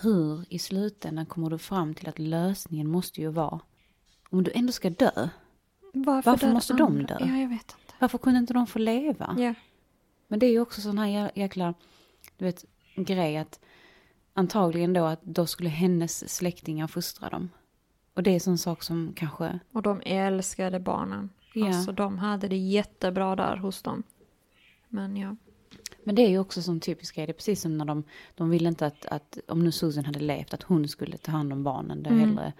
hur 0.00 0.44
i 0.48 0.58
slutändan 0.58 1.26
kommer 1.26 1.50
du 1.50 1.58
fram 1.58 1.94
till 1.94 2.08
att 2.08 2.18
lösningen 2.18 2.88
måste 2.88 3.20
ju 3.20 3.28
vara 3.28 3.60
om 4.30 4.44
du 4.44 4.50
ändå 4.54 4.72
ska 4.72 4.90
dö. 4.90 5.28
Varför, 5.92 6.30
Varför 6.30 6.52
måste 6.52 6.72
de 6.74 6.82
andra? 6.82 7.18
dö? 7.18 7.26
Ja, 7.26 7.36
jag 7.36 7.48
vet 7.48 7.60
inte. 7.80 7.94
Varför 7.98 8.18
kunde 8.18 8.38
inte 8.38 8.54
de 8.54 8.66
få 8.66 8.78
leva? 8.78 9.36
Ja. 9.38 9.54
Men 10.28 10.38
det 10.38 10.46
är 10.46 10.50
ju 10.50 10.60
också 10.60 10.80
sån 10.80 10.98
här 10.98 11.06
jä- 11.06 11.30
jäkla, 11.34 11.74
du 12.38 12.44
vet, 12.44 12.64
grej 12.96 13.36
att 13.36 13.60
antagligen 14.36 14.92
då 14.92 15.04
att 15.04 15.22
då 15.22 15.46
skulle 15.46 15.70
hennes 15.70 16.34
släktingar 16.34 16.86
fostra 16.86 17.28
dem. 17.28 17.50
Och 18.14 18.22
det 18.22 18.30
är 18.30 18.34
en 18.34 18.40
sån 18.40 18.58
sak 18.58 18.82
som 18.82 19.12
kanske, 19.16 19.58
Och 19.72 19.82
de 19.82 20.02
älskade 20.04 20.80
barnen. 20.80 21.30
Ja. 21.54 21.66
Alltså 21.66 21.92
de 21.92 22.18
hade 22.18 22.48
det 22.48 22.56
jättebra 22.56 23.36
där 23.36 23.56
hos 23.56 23.82
dem. 23.82 24.02
Men 24.88 25.16
ja. 25.16 25.36
men 26.04 26.14
det 26.14 26.22
är 26.22 26.28
ju 26.28 26.38
också 26.38 26.62
sån 26.62 26.80
typisk 26.80 27.14
grej, 27.14 27.26
det 27.26 27.32
är 27.32 27.34
precis 27.34 27.60
som 27.60 27.78
när 27.78 27.84
de, 27.84 28.02
de 28.34 28.50
ville 28.50 28.68
inte 28.68 28.86
att, 28.86 29.06
att, 29.06 29.38
om 29.48 29.64
nu 29.64 29.72
Susan 29.72 30.04
hade 30.04 30.18
levt, 30.20 30.54
att 30.54 30.62
hon 30.62 30.88
skulle 30.88 31.16
ta 31.16 31.32
hand 31.32 31.52
om 31.52 31.62
barnen. 31.62 32.02
Det 32.02 32.10
Mm. 32.10 32.20
hellre, 32.28 32.52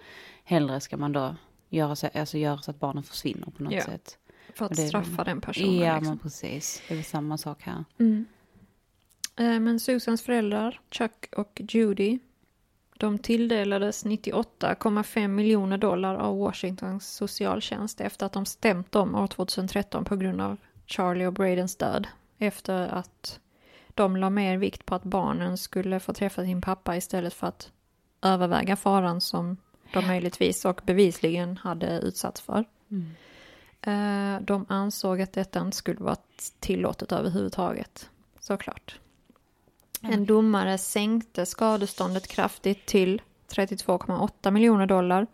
hellre 0.43 0.79
ska 0.79 0.97
man 0.97 1.11
då 1.11 1.35
göra 1.69 1.95
så, 1.95 2.07
alltså 2.13 2.37
göra 2.37 2.57
så 2.57 2.71
att 2.71 2.79
barnen 2.79 3.03
försvinner 3.03 3.47
på 3.57 3.63
något 3.63 3.73
Ja. 3.73 3.81
sätt. 3.81 4.17
För 4.55 4.65
att 4.65 4.77
straffa 4.87 5.09
väl- 5.23 5.25
den 5.25 5.41
personen. 5.41 5.75
Ja, 5.75 5.95
liksom. 5.95 6.09
men 6.09 6.17
precis. 6.19 6.81
Det 6.87 6.99
är 6.99 7.03
samma 7.03 7.37
sak 7.37 7.61
här. 7.61 7.83
Mm. 7.99 8.25
Eh, 9.37 9.59
Men 9.59 9.79
Susans 9.79 10.21
föräldrar, 10.21 10.79
Chuck 10.91 11.33
och 11.37 11.61
Judy, 11.69 12.19
de 12.97 13.19
tilldelades 13.19 14.05
98,5 14.05 15.27
miljoner 15.27 15.77
dollar 15.77 16.15
av 16.15 16.37
Washingtons 16.37 17.07
socialtjänst 17.07 18.01
efter 18.01 18.25
att 18.25 18.33
de 18.33 18.45
stämt 18.45 18.91
dem 18.91 19.15
år 19.15 19.27
2013 19.27 20.05
på 20.05 20.15
grund 20.15 20.41
av 20.41 20.57
Charlie 20.85 21.25
och 21.25 21.33
Bradens 21.33 21.75
död. 21.75 22.07
Efter 22.37 22.87
att 22.87 23.39
de 23.87 24.17
la 24.17 24.29
mer 24.29 24.57
vikt 24.57 24.85
på 24.85 24.95
att 24.95 25.03
barnen 25.03 25.57
skulle 25.57 25.99
få 25.99 26.13
träffa 26.13 26.43
sin 26.43 26.61
pappa 26.61 26.95
istället 26.97 27.33
för 27.33 27.47
att 27.47 27.71
överväga 28.21 28.75
faran 28.75 29.21
som 29.21 29.57
de 29.93 30.07
möjligtvis 30.07 30.65
och 30.65 30.81
bevisligen 30.85 31.57
hade 31.57 31.99
utsatts 31.99 32.41
för. 32.41 32.65
Mm. 32.91 33.11
Eh, 33.81 34.41
De 34.41 34.65
ansåg 34.69 35.21
att 35.21 35.33
detta 35.33 35.59
inte 35.59 35.77
skulle 35.77 35.99
vara 35.99 36.15
tillåtet 36.59 37.11
överhuvudtaget. 37.11 38.09
Såklart. 38.39 38.99
En 40.01 40.25
domare 40.25 40.77
sänkte 40.77 41.45
skadeståndet 41.45 42.27
kraftigt 42.27 42.85
till 42.85 43.21
32,8 43.49 44.51
miljoner 44.51 44.85
dollar 44.85 45.27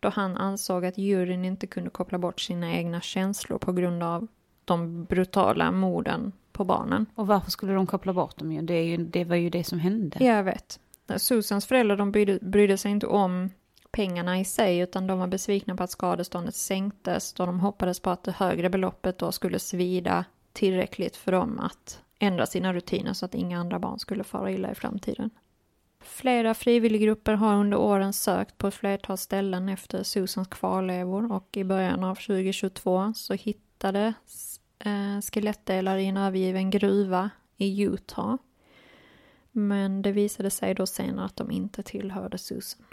då 0.00 0.08
han 0.08 0.36
ansåg 0.36 0.84
att 0.84 0.98
juryn 0.98 1.44
inte 1.44 1.66
kunde 1.66 1.90
koppla 1.90 2.18
bort 2.18 2.40
sina 2.40 2.72
egna 2.72 3.00
känslor 3.00 3.58
på 3.58 3.72
grund 3.72 4.02
av 4.02 4.26
de 4.64 5.04
brutala 5.04 5.72
morden 5.72 6.32
på 6.52 6.64
barnen. 6.64 7.06
Och 7.14 7.26
varför 7.26 7.50
skulle 7.50 7.72
de 7.72 7.86
koppla 7.86 8.12
bort 8.12 8.38
dem 8.38 8.52
ju? 8.52 8.62
Det, 8.62 8.82
ju, 8.82 8.96
det 8.96 9.24
var 9.24 9.36
ju 9.36 9.50
det 9.50 9.64
som 9.64 9.78
hände. 9.78 10.24
Jag 10.24 10.44
vet. 10.44 10.80
Susans 11.16 11.66
föräldrar 11.66 11.96
de 11.96 12.12
brydde, 12.12 12.38
brydde 12.42 12.78
sig 12.78 12.90
inte 12.90 13.06
om 13.06 13.50
pengarna 13.90 14.40
i 14.40 14.44
sig 14.44 14.78
utan 14.78 15.06
de 15.06 15.18
var 15.18 15.26
besvikna 15.26 15.76
på 15.76 15.82
att 15.82 15.90
skadeståndet 15.90 16.54
sänktes 16.54 17.32
då 17.32 17.46
de 17.46 17.60
hoppades 17.60 18.00
på 18.00 18.10
att 18.10 18.24
det 18.24 18.32
högre 18.32 18.70
beloppet 18.70 19.18
då 19.18 19.32
skulle 19.32 19.58
svida 19.58 20.24
tillräckligt 20.52 21.16
för 21.16 21.32
dem 21.32 21.58
att 21.60 22.00
ändra 22.20 22.46
sina 22.46 22.72
rutiner 22.72 23.12
så 23.12 23.24
att 23.24 23.34
inga 23.34 23.60
andra 23.60 23.78
barn 23.78 23.98
skulle 23.98 24.24
fara 24.24 24.50
illa 24.50 24.72
i 24.72 24.74
framtiden. 24.74 25.30
Flera 26.00 26.54
frivilliggrupper 26.54 27.32
har 27.32 27.54
under 27.54 27.78
åren 27.78 28.12
sökt 28.12 28.58
på 28.58 28.66
ett 28.66 28.74
flertal 28.74 29.18
ställen 29.18 29.68
efter 29.68 30.02
Susans 30.02 30.48
kvarlevor 30.48 31.32
och 31.32 31.56
i 31.56 31.64
början 31.64 32.04
av 32.04 32.14
2022 32.14 33.12
så 33.14 33.34
hittades 33.34 34.60
eh, 34.78 35.20
skelettdelar 35.32 35.96
i 35.96 36.06
en 36.06 36.16
övergiven 36.16 36.70
gruva 36.70 37.30
i 37.56 37.82
Utah. 37.82 38.36
Men 39.52 40.02
det 40.02 40.12
visade 40.12 40.50
sig 40.50 40.74
då 40.74 40.86
senare 40.86 41.26
att 41.26 41.36
de 41.36 41.50
inte 41.50 41.82
tillhörde 41.82 42.38
Susan. 42.38 42.86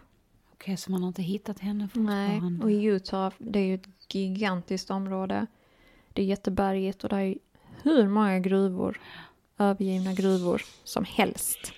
Okej, 0.53 0.77
så 0.77 0.91
man 0.91 1.01
har 1.01 1.07
inte 1.07 1.21
hittat 1.21 1.59
henne 1.59 1.89
Nej, 1.93 2.29
fortfarande? 2.29 2.65
och 2.65 2.71
i 2.71 2.83
Utah, 2.83 3.33
det 3.37 3.59
är 3.59 3.65
ju 3.65 3.75
ett 3.75 4.13
gigantiskt 4.13 4.91
område. 4.91 5.47
Det 6.13 6.21
är 6.21 6.25
jättebergigt 6.25 7.03
och 7.03 7.09
det 7.09 7.15
är 7.15 7.37
hur 7.83 8.07
många 8.07 8.39
gruvor 8.39 8.99
övergivna 9.57 10.13
gruvor 10.13 10.61
som 10.83 11.05
helst. 11.05 11.73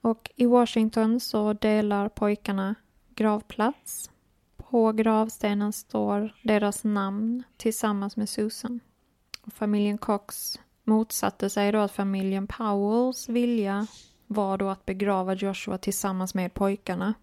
Och 0.00 0.30
i 0.36 0.46
Washington 0.46 1.20
så 1.20 1.52
delar 1.52 2.08
pojkarna 2.08 2.74
gravplats. 3.14 4.10
På 4.56 4.92
gravstenen 4.92 5.72
står 5.72 6.34
deras 6.42 6.84
namn 6.84 7.42
tillsammans 7.56 8.16
med 8.16 8.28
Susan. 8.28 8.80
Och 9.42 9.52
familjen 9.52 9.98
Cox 9.98 10.58
motsatte 10.84 11.50
sig 11.50 11.72
då 11.72 11.78
att 11.78 11.92
familjen 11.92 12.46
Powells 12.46 13.28
vilja 13.28 13.86
var 14.26 14.58
då 14.58 14.68
att 14.68 14.86
begrava 14.86 15.34
Joshua 15.34 15.78
tillsammans 15.78 16.34
med 16.34 16.54
pojkarna. 16.54 17.14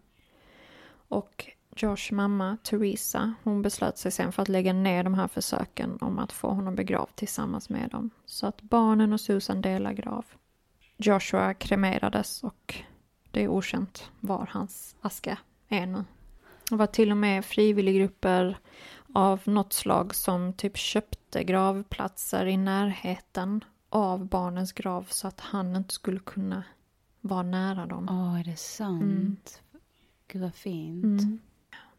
Och 1.08 1.46
Josh 1.76 2.14
mamma, 2.14 2.58
Teresa, 2.64 3.34
hon 3.44 3.62
beslöt 3.62 3.98
sig 3.98 4.12
sen 4.12 4.32
för 4.32 4.42
att 4.42 4.50
lägga 4.50 4.74
ner 4.74 5.04
de 5.04 5.14
här 5.14 5.28
försöken 5.28 5.98
om 6.02 6.20
att 6.20 6.32
få 6.32 6.50
honom 6.50 6.76
begravd 6.76 7.16
tillsammans 7.16 7.70
med 7.70 7.90
dem. 7.90 8.10
Så 8.26 8.48
att 8.48 8.62
barnen 8.62 9.14
och 9.14 9.22
Susan 9.22 9.62
delar 9.62 9.94
grav. 9.94 10.26
Joshua 10.98 11.54
kremerades 11.54 12.44
och 12.44 12.76
det 13.32 13.44
är 13.44 13.48
okänt 13.48 14.10
var 14.20 14.50
hans 14.52 14.96
aska 15.02 15.38
är 15.70 15.86
nu. 15.86 16.04
Det 16.70 16.76
var 16.76 16.88
till 16.88 17.12
och 17.12 17.18
med 17.18 17.46
frivilliggrupper 17.46 18.58
av 19.14 19.42
något 19.46 19.74
slag 19.74 20.16
som 20.16 20.54
typ 20.54 20.78
köpte 20.78 21.44
gravplatser 21.44 22.46
i 22.46 22.58
närheten 22.58 23.64
av 23.90 24.26
barnens 24.26 24.72
grav 24.72 25.06
så 25.10 25.28
att 25.28 25.40
han 25.40 25.76
inte 25.76 25.94
skulle 25.94 26.20
kunna 26.20 26.64
vara 27.22 27.44
nära 27.44 27.86
dem. 27.86 28.08
Åh, 28.10 28.40
är 28.40 28.44
det 28.44 28.58
sant? 28.58 29.02
Mm. 29.04 29.38
Gud 30.28 30.42
vad 30.42 30.56
fint. 30.56 31.22
Mm. 31.22 31.40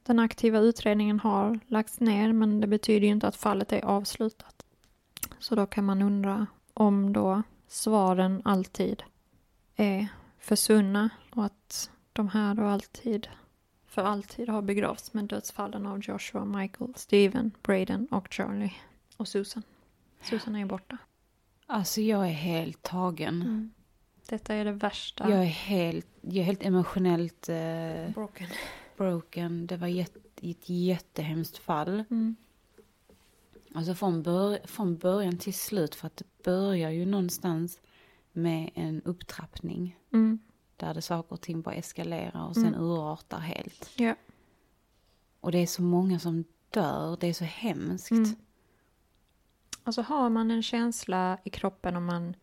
Den 0.06 0.18
aktiva 0.18 0.58
utredningen 0.58 1.20
har 1.20 1.60
lagts 1.66 2.00
ner 2.00 2.32
men 2.32 2.60
det 2.60 2.66
betyder 2.66 3.06
ju 3.06 3.12
inte 3.12 3.28
att 3.28 3.36
fallet 3.36 3.72
är 3.72 3.84
avslutat. 3.84 4.64
Så 5.38 5.54
då 5.54 5.66
kan 5.66 5.84
man 5.84 6.02
undra 6.02 6.46
om 6.74 7.12
då 7.12 7.42
svaren 7.68 8.42
alltid 8.44 9.02
är 9.76 10.08
försvunna 10.38 11.10
och 11.30 11.44
att 11.44 11.90
de 12.12 12.28
här 12.28 12.54
då 12.54 12.62
alltid 12.62 13.28
för 13.86 14.02
alltid 14.02 14.48
har 14.48 14.62
begravts 14.62 15.12
med 15.12 15.24
dödsfallen 15.24 15.86
av 15.86 16.00
Joshua, 16.00 16.44
Michael, 16.44 16.92
Steven, 16.96 17.50
Braden 17.62 18.06
och 18.10 18.28
Charlie 18.30 18.72
och 19.16 19.28
Susan. 19.28 19.62
Susan 20.22 20.54
är 20.54 20.58
ju 20.58 20.64
borta. 20.64 20.98
Alltså 21.66 22.00
jag 22.00 22.26
är 22.26 22.32
helt 22.32 22.82
tagen. 22.82 23.42
Mm. 23.42 23.70
Detta 24.28 24.54
är 24.54 24.64
det 24.64 24.72
värsta. 24.72 25.30
Jag 25.30 25.40
är 25.40 25.44
helt, 25.44 26.06
jag 26.20 26.36
är 26.36 26.42
helt 26.42 26.62
emotionellt 26.62 27.48
eh, 27.48 28.14
Broken. 28.14 28.48
Broken. 28.96 29.66
Det 29.66 29.76
var 29.76 29.86
jätte, 29.86 30.18
ett 30.42 30.68
jättehemskt 30.68 31.58
fall. 31.58 32.04
Mm. 32.10 32.36
Alltså 33.74 33.94
från, 33.94 34.22
bör, 34.22 34.58
från 34.64 34.96
början 34.96 35.38
till 35.38 35.54
slut. 35.54 35.94
För 35.94 36.06
att 36.06 36.16
det 36.16 36.42
börjar 36.42 36.90
ju 36.90 37.06
någonstans 37.06 37.80
med 38.32 38.70
en 38.74 39.02
upptrappning. 39.02 39.98
Mm. 40.12 40.38
Där 40.76 40.94
det 40.94 41.02
saker 41.02 41.32
och 41.32 41.40
ting 41.40 41.62
bara 41.62 41.74
eskalerar 41.74 42.46
och 42.48 42.54
sen 42.54 42.66
Mm. 42.66 42.80
urartar 42.80 43.38
helt. 43.38 43.90
Ja. 43.96 44.14
Och 45.40 45.52
det 45.52 45.58
är 45.58 45.66
så 45.66 45.82
många 45.82 46.18
som 46.18 46.44
dör. 46.70 47.16
Det 47.20 47.26
är 47.26 47.32
så 47.34 47.44
hemskt. 47.44 48.10
Mm. 48.10 48.34
Alltså 49.84 50.02
har 50.02 50.30
man 50.30 50.50
en 50.50 50.62
känsla 50.62 51.38
i 51.44 51.50
kroppen 51.50 51.96
om 51.96 52.04
man 52.04 52.36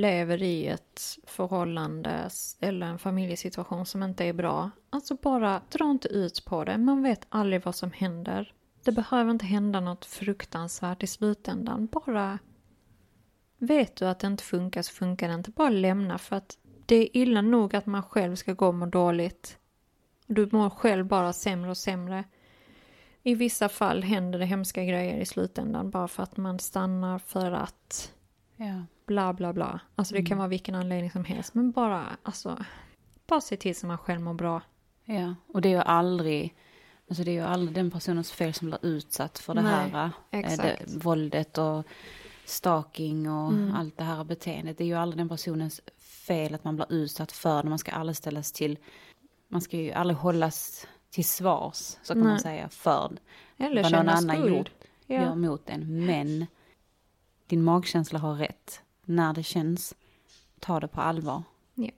lever 0.00 0.42
i 0.42 0.66
ett 0.66 1.18
förhållande 1.26 2.30
eller 2.60 2.86
en 2.86 2.98
familjesituation 2.98 3.86
som 3.86 4.02
inte 4.02 4.24
är 4.24 4.32
bra. 4.32 4.70
Alltså 4.90 5.14
bara 5.14 5.62
dra 5.70 5.90
inte 5.90 6.08
ut 6.08 6.44
på 6.44 6.64
det. 6.64 6.78
Man 6.78 7.02
vet 7.02 7.26
aldrig 7.28 7.64
vad 7.64 7.74
som 7.74 7.92
händer. 7.92 8.52
Det 8.84 8.92
behöver 8.92 9.30
inte 9.30 9.46
hända 9.46 9.80
något 9.80 10.04
fruktansvärt 10.04 11.02
i 11.02 11.06
slutändan. 11.06 11.86
Bara 11.86 12.38
vet 13.58 13.96
du 13.96 14.06
att 14.06 14.18
det 14.18 14.26
inte 14.26 14.44
funkar 14.44 14.82
så 14.82 14.92
funkar 14.92 15.28
det 15.28 15.34
inte. 15.34 15.50
Bara 15.50 15.70
lämna 15.70 16.18
för 16.18 16.36
att 16.36 16.58
det 16.86 16.96
är 16.96 17.16
illa 17.16 17.42
nog 17.42 17.76
att 17.76 17.86
man 17.86 18.02
själv 18.02 18.36
ska 18.36 18.52
gå 18.52 18.66
och 18.66 18.74
må 18.74 18.86
dåligt. 18.86 19.58
Du 20.26 20.48
mår 20.52 20.70
själv 20.70 21.06
bara 21.06 21.32
sämre 21.32 21.70
och 21.70 21.76
sämre. 21.76 22.24
I 23.22 23.34
vissa 23.34 23.68
fall 23.68 24.02
händer 24.02 24.38
det 24.38 24.44
hemska 24.44 24.84
grejer 24.84 25.18
i 25.18 25.26
slutändan 25.26 25.90
bara 25.90 26.08
för 26.08 26.22
att 26.22 26.36
man 26.36 26.58
stannar 26.58 27.18
för 27.18 27.52
att 27.52 28.12
Ja 28.56 28.84
bla 29.08 29.32
bla 29.32 29.52
bla. 29.52 29.80
Alltså 29.96 30.14
det 30.14 30.20
kan 30.22 30.26
Mm. 30.26 30.38
vara 30.38 30.48
vilken 30.48 30.74
anledning 30.74 31.10
som 31.10 31.24
helst. 31.24 31.54
Men 31.54 31.70
bara, 31.70 32.04
alltså, 32.22 32.64
bara 33.26 33.40
se 33.40 33.56
till 33.56 33.76
så 33.76 33.86
man 33.86 33.98
själv 33.98 34.20
mår 34.20 34.34
bra. 34.34 34.62
ja. 35.04 35.34
Och 35.54 35.60
det 35.60 35.68
är 35.68 35.72
ju 35.76 35.82
aldrig, 35.82 36.54
alltså 37.10 37.24
det 37.24 37.30
är 37.30 37.32
ju 37.32 37.40
aldrig 37.54 37.74
den 37.74 37.90
personens 37.90 38.32
fel 38.32 38.54
som 38.54 38.66
blir 38.66 38.78
utsatt 38.86 39.38
för 39.38 39.54
det 39.54 39.62
Nej, 39.62 39.90
här. 39.90 40.10
eh. 40.30 40.56
Det, 40.56 40.76
våldet 41.04 41.58
och 41.58 41.84
stalking 42.44 43.30
och 43.30 43.52
Mm. 43.52 43.74
allt 43.74 43.96
det 43.96 44.04
här 44.04 44.24
beteendet. 44.24 44.78
Det 44.78 44.84
är 44.84 44.88
ju 44.88 44.94
aldrig 44.94 45.18
den 45.20 45.28
personens 45.28 45.80
fel 45.98 46.54
att 46.54 46.64
man 46.64 46.76
blir 46.76 46.92
utsatt 46.92 47.32
för 47.32 47.62
det. 47.62 47.68
Man 47.68 47.78
ska 47.78 47.92
aldrig 47.92 48.16
ställas 48.16 48.52
till, 48.52 48.78
man 49.48 49.60
ska 49.60 49.76
ju 49.76 49.92
aldrig 49.92 50.16
hållas 50.16 50.86
till 51.10 51.24
svars, 51.24 51.76
så 52.02 52.12
kan 52.12 52.18
man 52.22 52.28
Nej. 52.32 52.40
säga, 52.40 52.68
för 52.68 53.16
Eller 53.56 53.82
vad 53.82 53.92
någon 53.92 54.08
annan 54.08 54.36
skuld. 54.36 54.56
gjort, 54.56 54.70
Ja. 55.06 55.22
gör 55.22 55.34
mot 55.34 55.70
en. 55.70 56.06
Men 56.06 56.46
din 57.46 57.62
magkänsla 57.64 58.18
har 58.18 58.34
rätt. 58.34 58.82
När 59.08 59.32
det 59.32 59.42
känns, 59.42 59.94
ta 60.60 60.80
det 60.80 60.88
på 60.88 61.00
allvar. 61.00 61.42
Ja. 61.74 61.90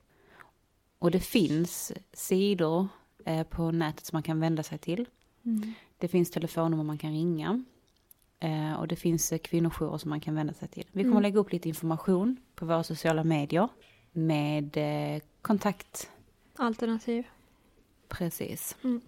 Och 0.98 1.10
det 1.10 1.20
finns 1.20 1.92
sidor 2.12 2.88
eh, 3.24 3.42
på 3.46 3.70
nätet 3.70 4.06
som 4.06 4.16
man 4.16 4.22
kan 4.22 4.40
vända 4.40 4.62
sig 4.62 4.78
till. 4.78 5.06
Mm. 5.44 5.72
Det 5.98 6.08
finns 6.08 6.30
telefonnummer 6.30 6.84
man 6.84 6.98
kan 6.98 7.12
ringa. 7.12 7.64
Eh, 8.40 8.72
och 8.74 8.88
det 8.88 8.96
finns 8.96 9.32
eh, 9.32 9.38
kvinnojourer 9.38 9.98
som 9.98 10.10
man 10.10 10.20
kan 10.20 10.34
vända 10.34 10.52
sig 10.54 10.68
till. 10.68 10.84
Vi 10.92 11.02
kommer 11.02 11.12
Mm. 11.12 11.22
lägga 11.22 11.38
upp 11.40 11.52
lite 11.52 11.68
information 11.68 12.36
på 12.54 12.66
våra 12.66 12.82
sociala 12.82 13.24
medier. 13.24 13.68
Med 14.12 14.76
eh, 14.76 15.22
kontakt, 15.42 16.10
Alternativ. 16.56 17.24
precis. 18.08 18.76
Mm. 18.84 19.00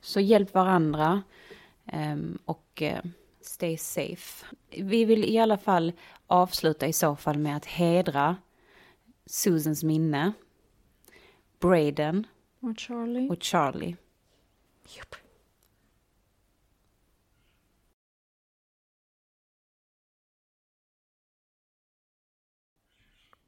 Så 0.00 0.20
hjälp 0.20 0.54
varandra. 0.54 1.22
ehm, 1.86 2.38
och 2.44 2.82
stay 3.40 3.76
safe. 3.78 4.46
Vi 4.70 5.04
vill 5.04 5.24
i 5.24 5.38
alla 5.38 5.58
fall 5.58 5.92
avsluta 6.32 6.86
i 6.86 6.92
så 6.92 7.16
fall 7.16 7.38
med 7.38 7.56
att 7.56 7.64
hedra 7.64 8.36
Susans 9.26 9.84
minne. 9.84 10.32
Braden 11.60 12.26
Och 12.60 12.78
Charlie. 12.78 13.28
och 13.30 13.42
Charlie. 13.42 13.96
Japp. 14.96 15.14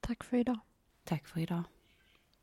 Tack 0.01 0.24
för 0.24 0.37
idag. 0.37 0.59
Tack 1.05 1.26
för 1.26 1.41
idag. 1.41 1.62